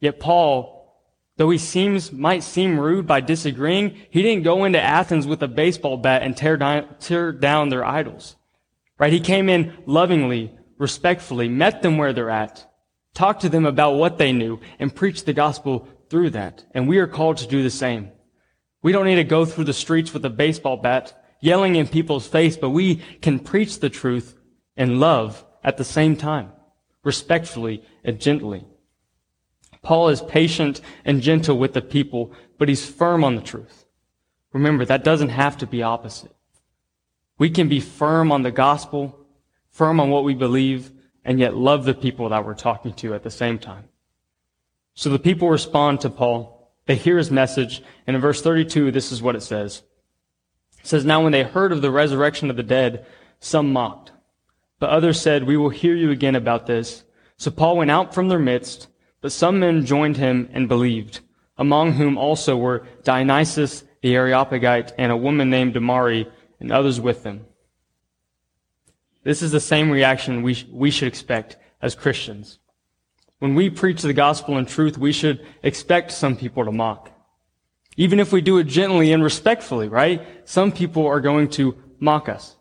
Yet 0.00 0.20
Paul, 0.20 0.94
though 1.36 1.50
he 1.50 1.58
seems, 1.58 2.12
might 2.12 2.42
seem 2.42 2.78
rude 2.78 3.06
by 3.06 3.20
disagreeing, 3.20 3.96
he 4.10 4.22
didn't 4.22 4.44
go 4.44 4.64
into 4.64 4.82
Athens 4.82 5.26
with 5.26 5.42
a 5.42 5.48
baseball 5.48 5.96
bat 5.96 6.22
and 6.22 6.36
tear 6.36 6.56
down, 6.56 6.88
tear 6.98 7.32
down 7.32 7.68
their 7.68 7.84
idols, 7.84 8.36
right? 8.98 9.12
He 9.12 9.20
came 9.20 9.48
in 9.48 9.76
lovingly, 9.86 10.54
respectfully, 10.76 11.48
met 11.48 11.82
them 11.82 11.98
where 11.98 12.12
they're 12.12 12.30
at, 12.30 12.68
talked 13.14 13.42
to 13.42 13.48
them 13.48 13.64
about 13.64 13.94
what 13.94 14.18
they 14.18 14.32
knew, 14.32 14.60
and 14.78 14.94
preached 14.94 15.24
the 15.24 15.32
gospel 15.32 15.88
through 16.10 16.30
that. 16.30 16.64
And 16.72 16.88
we 16.88 16.98
are 16.98 17.06
called 17.06 17.38
to 17.38 17.46
do 17.46 17.62
the 17.62 17.70
same. 17.70 18.10
We 18.86 18.92
don't 18.92 19.06
need 19.06 19.16
to 19.16 19.24
go 19.24 19.44
through 19.44 19.64
the 19.64 19.72
streets 19.72 20.14
with 20.14 20.24
a 20.24 20.30
baseball 20.30 20.76
bat 20.76 21.20
yelling 21.40 21.74
in 21.74 21.88
people's 21.88 22.28
face, 22.28 22.56
but 22.56 22.70
we 22.70 23.02
can 23.20 23.40
preach 23.40 23.80
the 23.80 23.90
truth 23.90 24.36
in 24.76 25.00
love 25.00 25.44
at 25.64 25.76
the 25.76 25.82
same 25.82 26.14
time, 26.14 26.52
respectfully 27.02 27.82
and 28.04 28.20
gently. 28.20 28.64
Paul 29.82 30.08
is 30.10 30.22
patient 30.22 30.80
and 31.04 31.20
gentle 31.20 31.58
with 31.58 31.72
the 31.72 31.82
people, 31.82 32.32
but 32.58 32.68
he's 32.68 32.88
firm 32.88 33.24
on 33.24 33.34
the 33.34 33.42
truth. 33.42 33.86
Remember, 34.52 34.84
that 34.84 35.02
doesn't 35.02 35.30
have 35.30 35.58
to 35.58 35.66
be 35.66 35.82
opposite. 35.82 36.36
We 37.38 37.50
can 37.50 37.68
be 37.68 37.80
firm 37.80 38.30
on 38.30 38.44
the 38.44 38.52
gospel, 38.52 39.18
firm 39.68 39.98
on 39.98 40.10
what 40.10 40.22
we 40.22 40.34
believe, 40.34 40.92
and 41.24 41.40
yet 41.40 41.56
love 41.56 41.86
the 41.86 41.92
people 41.92 42.28
that 42.28 42.46
we're 42.46 42.54
talking 42.54 42.92
to 43.02 43.14
at 43.14 43.24
the 43.24 43.32
same 43.32 43.58
time. 43.58 43.88
So 44.94 45.10
the 45.10 45.18
people 45.18 45.50
respond 45.50 46.02
to 46.02 46.08
Paul. 46.08 46.55
They 46.86 46.94
hear 46.94 47.18
his 47.18 47.30
message. 47.30 47.82
And 48.06 48.16
in 48.16 48.22
verse 48.22 48.42
32, 48.42 48.90
this 48.90 49.12
is 49.12 49.22
what 49.22 49.36
it 49.36 49.42
says. 49.42 49.82
It 50.80 50.86
says, 50.86 51.04
Now 51.04 51.22
when 51.22 51.32
they 51.32 51.42
heard 51.42 51.72
of 51.72 51.82
the 51.82 51.90
resurrection 51.90 52.48
of 52.48 52.56
the 52.56 52.62
dead, 52.62 53.06
some 53.40 53.72
mocked. 53.72 54.12
But 54.78 54.90
others 54.90 55.20
said, 55.20 55.44
We 55.44 55.56
will 55.56 55.70
hear 55.70 55.94
you 55.94 56.10
again 56.10 56.36
about 56.36 56.66
this. 56.66 57.04
So 57.36 57.50
Paul 57.50 57.76
went 57.76 57.90
out 57.90 58.14
from 58.14 58.28
their 58.28 58.38
midst, 58.38 58.88
but 59.20 59.32
some 59.32 59.60
men 59.60 59.84
joined 59.84 60.16
him 60.16 60.48
and 60.52 60.68
believed, 60.68 61.20
among 61.58 61.92
whom 61.92 62.16
also 62.16 62.56
were 62.56 62.86
Dionysius 63.02 63.84
the 64.06 64.14
Areopagite 64.14 64.92
and 64.98 65.10
a 65.10 65.16
woman 65.16 65.50
named 65.50 65.74
Damaris 65.74 66.26
and 66.60 66.70
others 66.70 67.00
with 67.00 67.24
them. 67.24 67.44
This 69.24 69.42
is 69.42 69.50
the 69.50 69.58
same 69.58 69.90
reaction 69.90 70.42
we, 70.42 70.54
sh- 70.54 70.66
we 70.70 70.92
should 70.92 71.08
expect 71.08 71.56
as 71.82 71.96
Christians. 71.96 72.60
When 73.38 73.54
we 73.54 73.68
preach 73.68 74.02
the 74.02 74.12
gospel 74.12 74.56
in 74.56 74.66
truth, 74.66 74.96
we 74.96 75.12
should 75.12 75.44
expect 75.62 76.12
some 76.12 76.36
people 76.36 76.64
to 76.64 76.72
mock. 76.72 77.10
Even 77.96 78.20
if 78.20 78.32
we 78.32 78.40
do 78.40 78.58
it 78.58 78.64
gently 78.64 79.12
and 79.12 79.22
respectfully, 79.22 79.88
right? 79.88 80.26
Some 80.48 80.72
people 80.72 81.06
are 81.06 81.20
going 81.20 81.48
to 81.50 81.76
mock 81.98 82.28
us. 82.28 82.56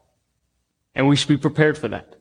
And 0.93 1.07
we 1.07 1.15
should 1.15 1.27
be 1.27 1.37
prepared 1.37 1.77
for 1.77 1.87
that. 1.89 2.15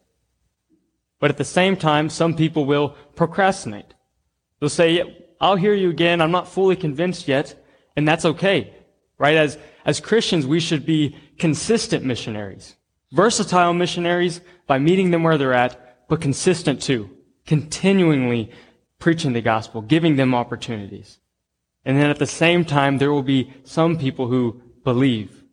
But 1.21 1.31
at 1.31 1.37
the 1.37 1.45
same 1.45 1.77
time, 1.77 2.11
some 2.11 2.35
people 2.35 2.65
will 2.65 2.91
procrastinate. 3.15 3.95
They'll 4.61 4.69
say, 4.69 5.27
I'll 5.41 5.57
hear 5.57 5.75
you 5.75 5.91
again. 5.91 6.21
I'm 6.21 6.33
not 6.33 6.49
fully 6.49 6.77
convinced 6.77 7.29
yet. 7.29 7.55
And 7.97 8.07
that's 8.07 8.25
okay. 8.25 8.75
Right? 9.19 9.37
As, 9.37 9.59
as 9.85 10.01
Christians, 10.01 10.47
we 10.47 10.61
should 10.61 10.85
be 10.85 11.17
consistent 11.39 12.05
missionaries. 12.05 12.75
Versatile 13.13 13.73
missionaries 13.73 14.41
by 14.67 14.79
meeting 14.79 15.13
them 15.13 15.23
where 15.23 15.39
they're 15.39 15.55
at, 15.55 16.09
but 16.09 16.21
consistent 16.21 16.83
too. 16.83 17.11
Continually 17.47 18.51
preaching 18.99 19.33
the 19.33 19.41
gospel, 19.41 19.83
giving 19.83 20.17
them 20.17 20.35
opportunities. 20.35 21.19
And 21.85 21.99
then 21.99 22.11
at 22.11 22.19
the 22.19 22.27
same 22.27 22.65
time, 22.65 22.99
there 22.99 23.13
will 23.13 23.23
be 23.23 23.53
some 23.65 23.99
people 23.99 24.29
who 24.29 24.63
believe 24.83 25.45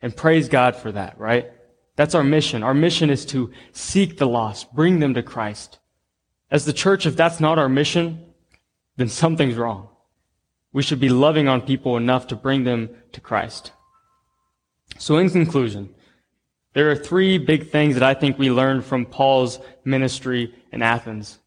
and 0.00 0.14
praise 0.14 0.48
God 0.48 0.76
for 0.76 0.92
that, 0.92 1.18
right? 1.18 1.50
That's 1.96 2.14
our 2.14 2.22
mission. 2.22 2.62
Our 2.62 2.74
mission 2.74 3.10
is 3.10 3.24
to 3.26 3.50
seek 3.72 4.18
the 4.18 4.26
lost, 4.26 4.74
bring 4.74 4.98
them 4.98 5.14
to 5.14 5.22
Christ. 5.22 5.78
As 6.50 6.64
the 6.64 6.72
church, 6.72 7.06
if 7.06 7.16
that's 7.16 7.40
not 7.40 7.58
our 7.58 7.68
mission, 7.68 8.26
then 8.96 9.08
something's 9.08 9.56
wrong. 9.56 9.88
We 10.72 10.82
should 10.82 11.00
be 11.00 11.08
loving 11.08 11.48
on 11.48 11.62
people 11.62 11.96
enough 11.96 12.26
to 12.28 12.36
bring 12.36 12.64
them 12.64 12.90
to 13.12 13.20
Christ. 13.20 13.72
So 14.98 15.16
in 15.18 15.30
conclusion, 15.30 15.94
there 16.74 16.90
are 16.90 16.96
three 16.96 17.38
big 17.38 17.70
things 17.70 17.94
that 17.94 18.02
I 18.02 18.14
think 18.14 18.38
we 18.38 18.50
learned 18.50 18.84
from 18.84 19.06
Paul's 19.06 19.58
ministry 19.84 20.54
in 20.72 20.82
Athens. 20.82 21.38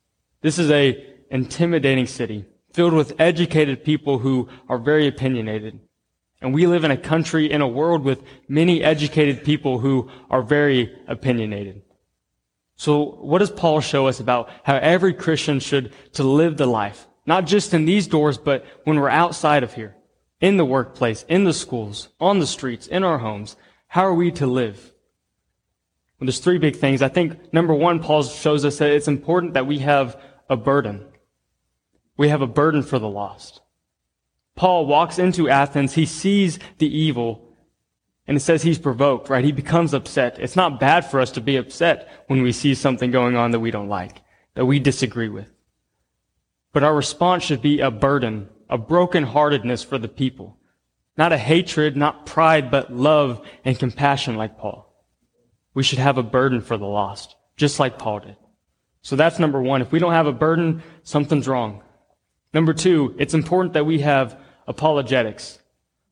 This 0.42 0.58
is 0.58 0.72
a 0.72 1.06
intimidating 1.30 2.08
city 2.08 2.46
filled 2.72 2.94
with 2.94 3.20
educated 3.20 3.84
people 3.84 4.20
who 4.20 4.50
are 4.70 4.78
very 4.78 5.08
opinionated. 5.08 5.80
And 6.42 6.54
we 6.54 6.68
live 6.68 6.84
in 6.84 6.92
a 6.92 6.98
country, 6.98 7.52
in 7.52 7.62
a 7.62 7.68
world 7.68 8.04
with 8.04 8.24
many 8.48 8.84
educated 8.84 9.44
people 9.44 9.80
who 9.80 10.10
are 10.30 10.42
very 10.42 10.96
opinionated. 11.08 11.82
So 12.76 13.04
what 13.04 13.40
does 13.40 13.50
Paul 13.50 13.82
show 13.82 14.08
us 14.08 14.20
about 14.20 14.50
how 14.64 14.76
every 14.76 15.14
Christian 15.14 15.60
should 15.60 15.92
to 16.14 16.24
live 16.24 16.58
the 16.58 16.68
life? 16.68 17.08
Not 17.26 17.48
just 17.48 17.74
in 17.74 17.86
these 17.86 18.08
doors, 18.08 18.38
but 18.38 18.66
when 18.84 19.00
we're 19.00 19.10
outside 19.10 19.64
of 19.64 19.74
here, 19.74 19.96
in 20.40 20.58
the 20.58 20.66
workplace, 20.66 21.26
in 21.28 21.44
the 21.44 21.54
schools, 21.54 22.10
on 22.20 22.40
the 22.40 22.48
streets, 22.48 22.88
in 22.88 23.04
our 23.04 23.18
homes. 23.18 23.56
How 23.88 24.06
are 24.06 24.14
we 24.14 24.32
to 24.34 24.46
live? 24.46 24.94
Well, 26.20 26.26
there's 26.26 26.40
three 26.40 26.58
big 26.58 26.76
things. 26.76 27.02
I 27.02 27.10
think 27.10 27.54
number 27.54 27.74
one, 27.74 28.00
Paul 28.00 28.24
shows 28.24 28.66
us 28.66 28.78
that 28.78 28.92
it's 28.92 29.08
important 29.08 29.54
that 29.54 29.68
we 29.68 29.80
have 29.80 30.20
a 30.50 30.58
burden. 30.58 31.06
We 32.18 32.30
have 32.30 32.42
a 32.42 32.48
burden 32.48 32.82
for 32.82 32.98
the 32.98 33.10
lost. 33.10 33.62
Paul 34.56 34.88
walks 34.88 35.20
into 35.20 35.50
Athens, 35.50 35.94
he 35.94 36.08
sees 36.08 36.58
the 36.80 36.88
evil, 36.88 37.56
and 38.26 38.36
it 38.36 38.40
says 38.40 38.64
he's 38.64 38.80
provoked, 38.80 39.30
right? 39.30 39.46
He 39.46 39.52
becomes 39.52 39.94
upset. 39.94 40.40
It's 40.40 40.56
not 40.56 40.80
bad 40.80 41.06
for 41.06 41.20
us 41.20 41.30
to 41.32 41.42
be 41.42 41.58
upset 41.58 42.10
when 42.26 42.42
we 42.42 42.52
see 42.52 42.74
something 42.74 43.12
going 43.12 43.36
on 43.36 43.52
that 43.52 43.60
we 43.60 43.70
don't 43.70 43.88
like, 43.88 44.22
that 44.56 44.66
we 44.66 44.80
disagree 44.80 45.30
with. 45.30 45.54
But 46.74 46.84
our 46.84 46.96
response 46.96 47.44
should 47.44 47.62
be 47.62 47.80
a 47.80 47.92
burden, 47.92 48.50
a 48.68 48.80
brokenheartedness 48.80 49.86
for 49.86 50.00
the 50.00 50.08
people. 50.08 50.58
Not 51.16 51.34
a 51.34 51.38
hatred, 51.38 51.96
not 51.96 52.26
pride, 52.26 52.72
but 52.72 52.92
love 52.92 53.48
and 53.64 53.78
compassion 53.78 54.36
like 54.36 54.58
Paul. 54.58 54.87
We 55.78 55.84
should 55.84 56.00
have 56.00 56.18
a 56.18 56.24
burden 56.24 56.62
for 56.62 56.76
the 56.76 56.88
lost, 56.88 57.36
just 57.56 57.80
like 57.80 58.00
Paul 58.00 58.22
did. 58.22 58.36
So 59.04 59.16
that's 59.16 59.38
number 59.38 59.62
one. 59.62 59.84
If 59.84 59.92
we 59.92 60.00
don't 60.00 60.14
have 60.14 60.26
a 60.26 60.34
burden, 60.34 60.82
something's 61.04 61.48
wrong. 61.48 61.84
Number 62.52 62.74
two, 62.74 63.14
it's 63.20 63.36
important 63.36 63.74
that 63.74 63.86
we 63.86 64.00
have 64.00 64.40
apologetics. 64.66 65.60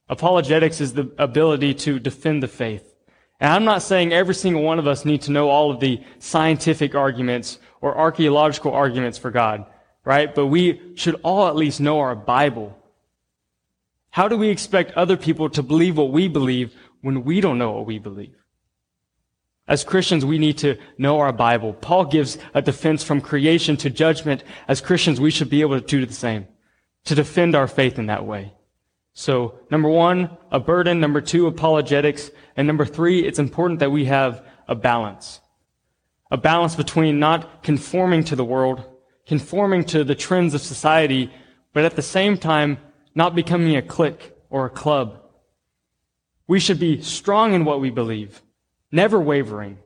Apologetics 0.07 0.81
is 0.81 0.93
the 0.93 1.11
ability 1.17 1.73
to 1.85 1.97
defend 1.97 2.43
the 2.43 2.47
faith. 2.47 2.93
And 3.39 3.51
I'm 3.51 3.65
not 3.65 3.81
saying 3.81 4.13
every 4.13 4.35
single 4.35 4.61
one 4.61 4.77
of 4.77 4.85
us 4.85 5.03
need 5.03 5.23
to 5.23 5.31
know 5.31 5.49
all 5.49 5.71
of 5.71 5.79
the 5.79 5.99
scientific 6.19 6.93
arguments 6.93 7.57
or 7.81 7.97
archaeological 7.97 8.71
arguments 8.71 9.17
for 9.17 9.31
God, 9.31 9.65
right? 10.03 10.35
But 10.35 10.45
we 10.45 10.79
should 10.93 11.19
all 11.23 11.47
at 11.47 11.55
least 11.55 11.81
know 11.81 12.01
our 12.01 12.15
Bible. 12.15 12.77
How 14.11 14.27
do 14.27 14.37
we 14.37 14.49
expect 14.49 14.91
other 14.91 15.17
people 15.17 15.49
to 15.49 15.63
believe 15.63 15.97
what 15.97 16.11
we 16.11 16.27
believe 16.27 16.75
when 17.01 17.23
we 17.23 17.41
don't 17.41 17.57
know 17.57 17.71
what 17.71 17.87
we 17.87 17.97
believe? 17.97 18.35
As 19.67 19.83
Christians, 19.83 20.23
we 20.23 20.37
need 20.37 20.59
to 20.59 20.77
know 20.97 21.19
our 21.19 21.33
Bible. 21.33 21.73
Paul 21.73 22.05
gives 22.05 22.37
a 22.53 22.61
defense 22.61 23.03
from 23.03 23.19
creation 23.19 23.75
to 23.77 23.89
judgment. 23.89 24.43
As 24.67 24.79
Christians, 24.79 25.19
we 25.19 25.31
should 25.31 25.49
be 25.49 25.61
able 25.61 25.79
to 25.79 25.85
do 25.85 26.05
the 26.05 26.13
same, 26.13 26.47
to 27.05 27.15
defend 27.15 27.55
our 27.55 27.67
faith 27.67 27.97
in 27.97 28.05
that 28.05 28.25
way. 28.25 28.53
So, 29.13 29.59
number 29.71 29.89
one, 29.89 30.37
a 30.51 30.59
burden. 30.59 30.99
Number 30.99 31.21
two, 31.21 31.47
apologetics. 31.47 32.29
And 32.55 32.67
number 32.67 32.85
three, 32.85 33.25
it's 33.25 33.39
important 33.39 33.79
that 33.79 33.91
we 33.91 34.05
have 34.05 34.45
a 34.67 34.75
balance. 34.75 35.39
A 36.29 36.37
balance 36.37 36.75
between 36.75 37.17
not 37.17 37.63
conforming 37.63 38.23
to 38.25 38.35
the 38.35 38.45
world, 38.45 38.83
conforming 39.25 39.83
to 39.85 40.03
the 40.03 40.15
trends 40.15 40.53
of 40.53 40.61
society, 40.61 41.31
but 41.73 41.85
at 41.85 41.95
the 41.95 42.01
same 42.01 42.37
time, 42.37 42.77
not 43.15 43.33
becoming 43.33 43.75
a 43.75 43.81
clique 43.81 44.33
or 44.49 44.65
a 44.65 44.69
club. 44.69 45.21
We 46.47 46.59
should 46.59 46.79
be 46.79 47.01
strong 47.01 47.53
in 47.53 47.65
what 47.65 47.81
we 47.81 47.89
believe 47.89 48.41
never 48.95 49.19
wavering, 49.19 49.77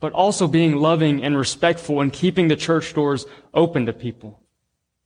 but 0.00 0.12
also 0.12 0.48
being 0.48 0.76
loving 0.76 1.22
and 1.22 1.38
respectful 1.38 2.00
and 2.00 2.12
keeping 2.12 2.48
the 2.48 2.56
church 2.56 2.92
doors 2.92 3.24
open 3.54 3.86
to 3.86 3.92
people. 3.92 4.40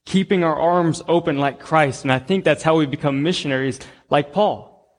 Keeping 0.05 0.43
our 0.43 0.55
arms 0.55 1.03
open 1.07 1.37
like 1.37 1.59
Christ. 1.59 2.03
And 2.03 2.11
I 2.11 2.19
think 2.19 2.43
that's 2.43 2.63
how 2.63 2.77
we 2.77 2.85
become 2.85 3.23
missionaries 3.23 3.79
like 4.09 4.33
Paul. 4.33 4.89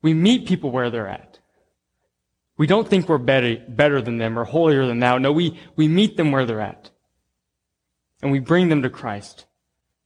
We 0.00 0.14
meet 0.14 0.48
people 0.48 0.70
where 0.70 0.90
they're 0.90 1.08
at. 1.08 1.38
We 2.56 2.66
don't 2.66 2.88
think 2.88 3.08
we're 3.08 3.18
better, 3.18 3.56
better 3.68 4.00
than 4.00 4.18
them 4.18 4.38
or 4.38 4.44
holier 4.44 4.86
than 4.86 5.00
thou. 5.00 5.18
No, 5.18 5.32
we, 5.32 5.58
we 5.76 5.88
meet 5.88 6.16
them 6.16 6.32
where 6.32 6.46
they're 6.46 6.60
at. 6.60 6.90
And 8.22 8.30
we 8.30 8.38
bring 8.38 8.68
them 8.68 8.82
to 8.82 8.90
Christ. 8.90 9.46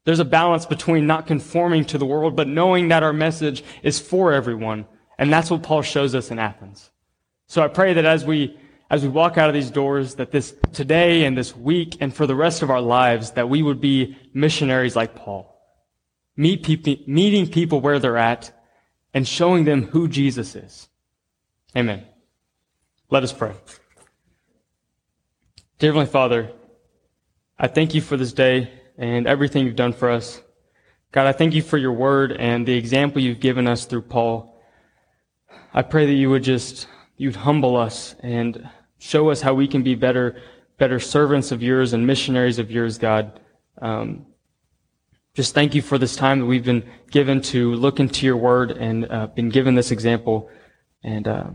There's 0.04 0.20
a 0.20 0.24
balance 0.24 0.64
between 0.64 1.06
not 1.06 1.26
conforming 1.26 1.84
to 1.86 1.98
the 1.98 2.06
world, 2.06 2.34
but 2.34 2.48
knowing 2.48 2.88
that 2.88 3.02
our 3.02 3.12
message 3.12 3.62
is 3.82 4.00
for 4.00 4.32
everyone. 4.32 4.86
And 5.18 5.32
that's 5.32 5.50
what 5.50 5.62
Paul 5.62 5.82
shows 5.82 6.14
us 6.14 6.30
in 6.30 6.38
Athens. 6.38 6.90
So 7.46 7.62
I 7.62 7.68
pray 7.68 7.94
that 7.94 8.04
as 8.04 8.24
we, 8.24 8.58
as 8.90 9.02
we 9.02 9.08
walk 9.08 9.38
out 9.38 9.48
of 9.48 9.54
these 9.54 9.70
doors, 9.70 10.16
that 10.16 10.30
this 10.30 10.54
today 10.72 11.24
and 11.24 11.36
this 11.36 11.56
week 11.56 11.96
and 12.00 12.14
for 12.14 12.26
the 12.26 12.34
rest 12.34 12.62
of 12.62 12.70
our 12.70 12.80
lives, 12.80 13.32
that 13.32 13.48
we 13.48 13.62
would 13.62 13.80
be 13.80 14.16
missionaries 14.34 14.96
like 14.96 15.14
Paul. 15.14 15.52
Meet 16.36 16.64
people, 16.64 16.96
meeting 17.06 17.48
people 17.48 17.80
where 17.80 17.98
they're 17.98 18.16
at 18.16 18.52
and 19.14 19.26
showing 19.26 19.64
them 19.64 19.84
who 19.84 20.08
Jesus 20.08 20.54
is. 20.54 20.88
Amen. 21.74 22.04
Let 23.08 23.22
us 23.22 23.32
pray. 23.32 23.52
Dear 25.78 25.90
Heavenly 25.90 26.06
Father, 26.06 26.52
I 27.58 27.68
thank 27.68 27.94
you 27.94 28.00
for 28.00 28.16
this 28.16 28.32
day 28.32 28.70
and 28.98 29.26
everything 29.26 29.64
you've 29.64 29.76
done 29.76 29.92
for 29.92 30.10
us. 30.10 30.42
God, 31.12 31.26
I 31.26 31.32
thank 31.32 31.54
you 31.54 31.62
for 31.62 31.78
your 31.78 31.92
word 31.92 32.32
and 32.32 32.66
the 32.66 32.76
example 32.76 33.22
you've 33.22 33.40
given 33.40 33.66
us 33.66 33.84
through 33.84 34.02
Paul. 34.02 34.60
I 35.72 35.82
pray 35.82 36.06
that 36.06 36.12
you 36.12 36.30
would 36.30 36.42
just 36.42 36.88
you'd 37.16 37.36
humble 37.36 37.76
us 37.76 38.14
and 38.20 38.68
show 38.98 39.30
us 39.30 39.40
how 39.40 39.54
we 39.54 39.68
can 39.68 39.82
be 39.82 39.94
better, 39.94 40.40
better 40.78 41.00
servants 41.00 41.52
of 41.52 41.62
yours 41.62 41.92
and 41.92 42.06
missionaries 42.06 42.58
of 42.58 42.70
yours, 42.70 42.98
God. 42.98 43.40
Um, 43.80 44.26
just 45.34 45.54
thank 45.54 45.74
you 45.74 45.82
for 45.82 45.98
this 45.98 46.16
time 46.16 46.40
that 46.40 46.46
we've 46.46 46.64
been 46.64 46.88
given 47.10 47.42
to 47.42 47.74
look 47.74 48.00
into 48.00 48.24
your 48.24 48.36
word 48.36 48.70
and 48.70 49.10
uh, 49.10 49.26
been 49.26 49.50
given 49.50 49.74
this 49.74 49.90
example. 49.90 50.50
And 51.02 51.28
uh, 51.28 51.50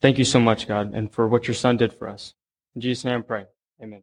thank 0.00 0.18
you 0.18 0.24
so 0.24 0.40
much, 0.40 0.66
God, 0.66 0.94
and 0.94 1.12
for 1.12 1.28
what 1.28 1.46
your 1.46 1.54
son 1.54 1.76
did 1.76 1.92
for 1.92 2.08
us. 2.08 2.34
In 2.74 2.80
Jesus' 2.80 3.04
name 3.04 3.18
I 3.18 3.22
pray. 3.22 3.44
Amen. 3.82 4.02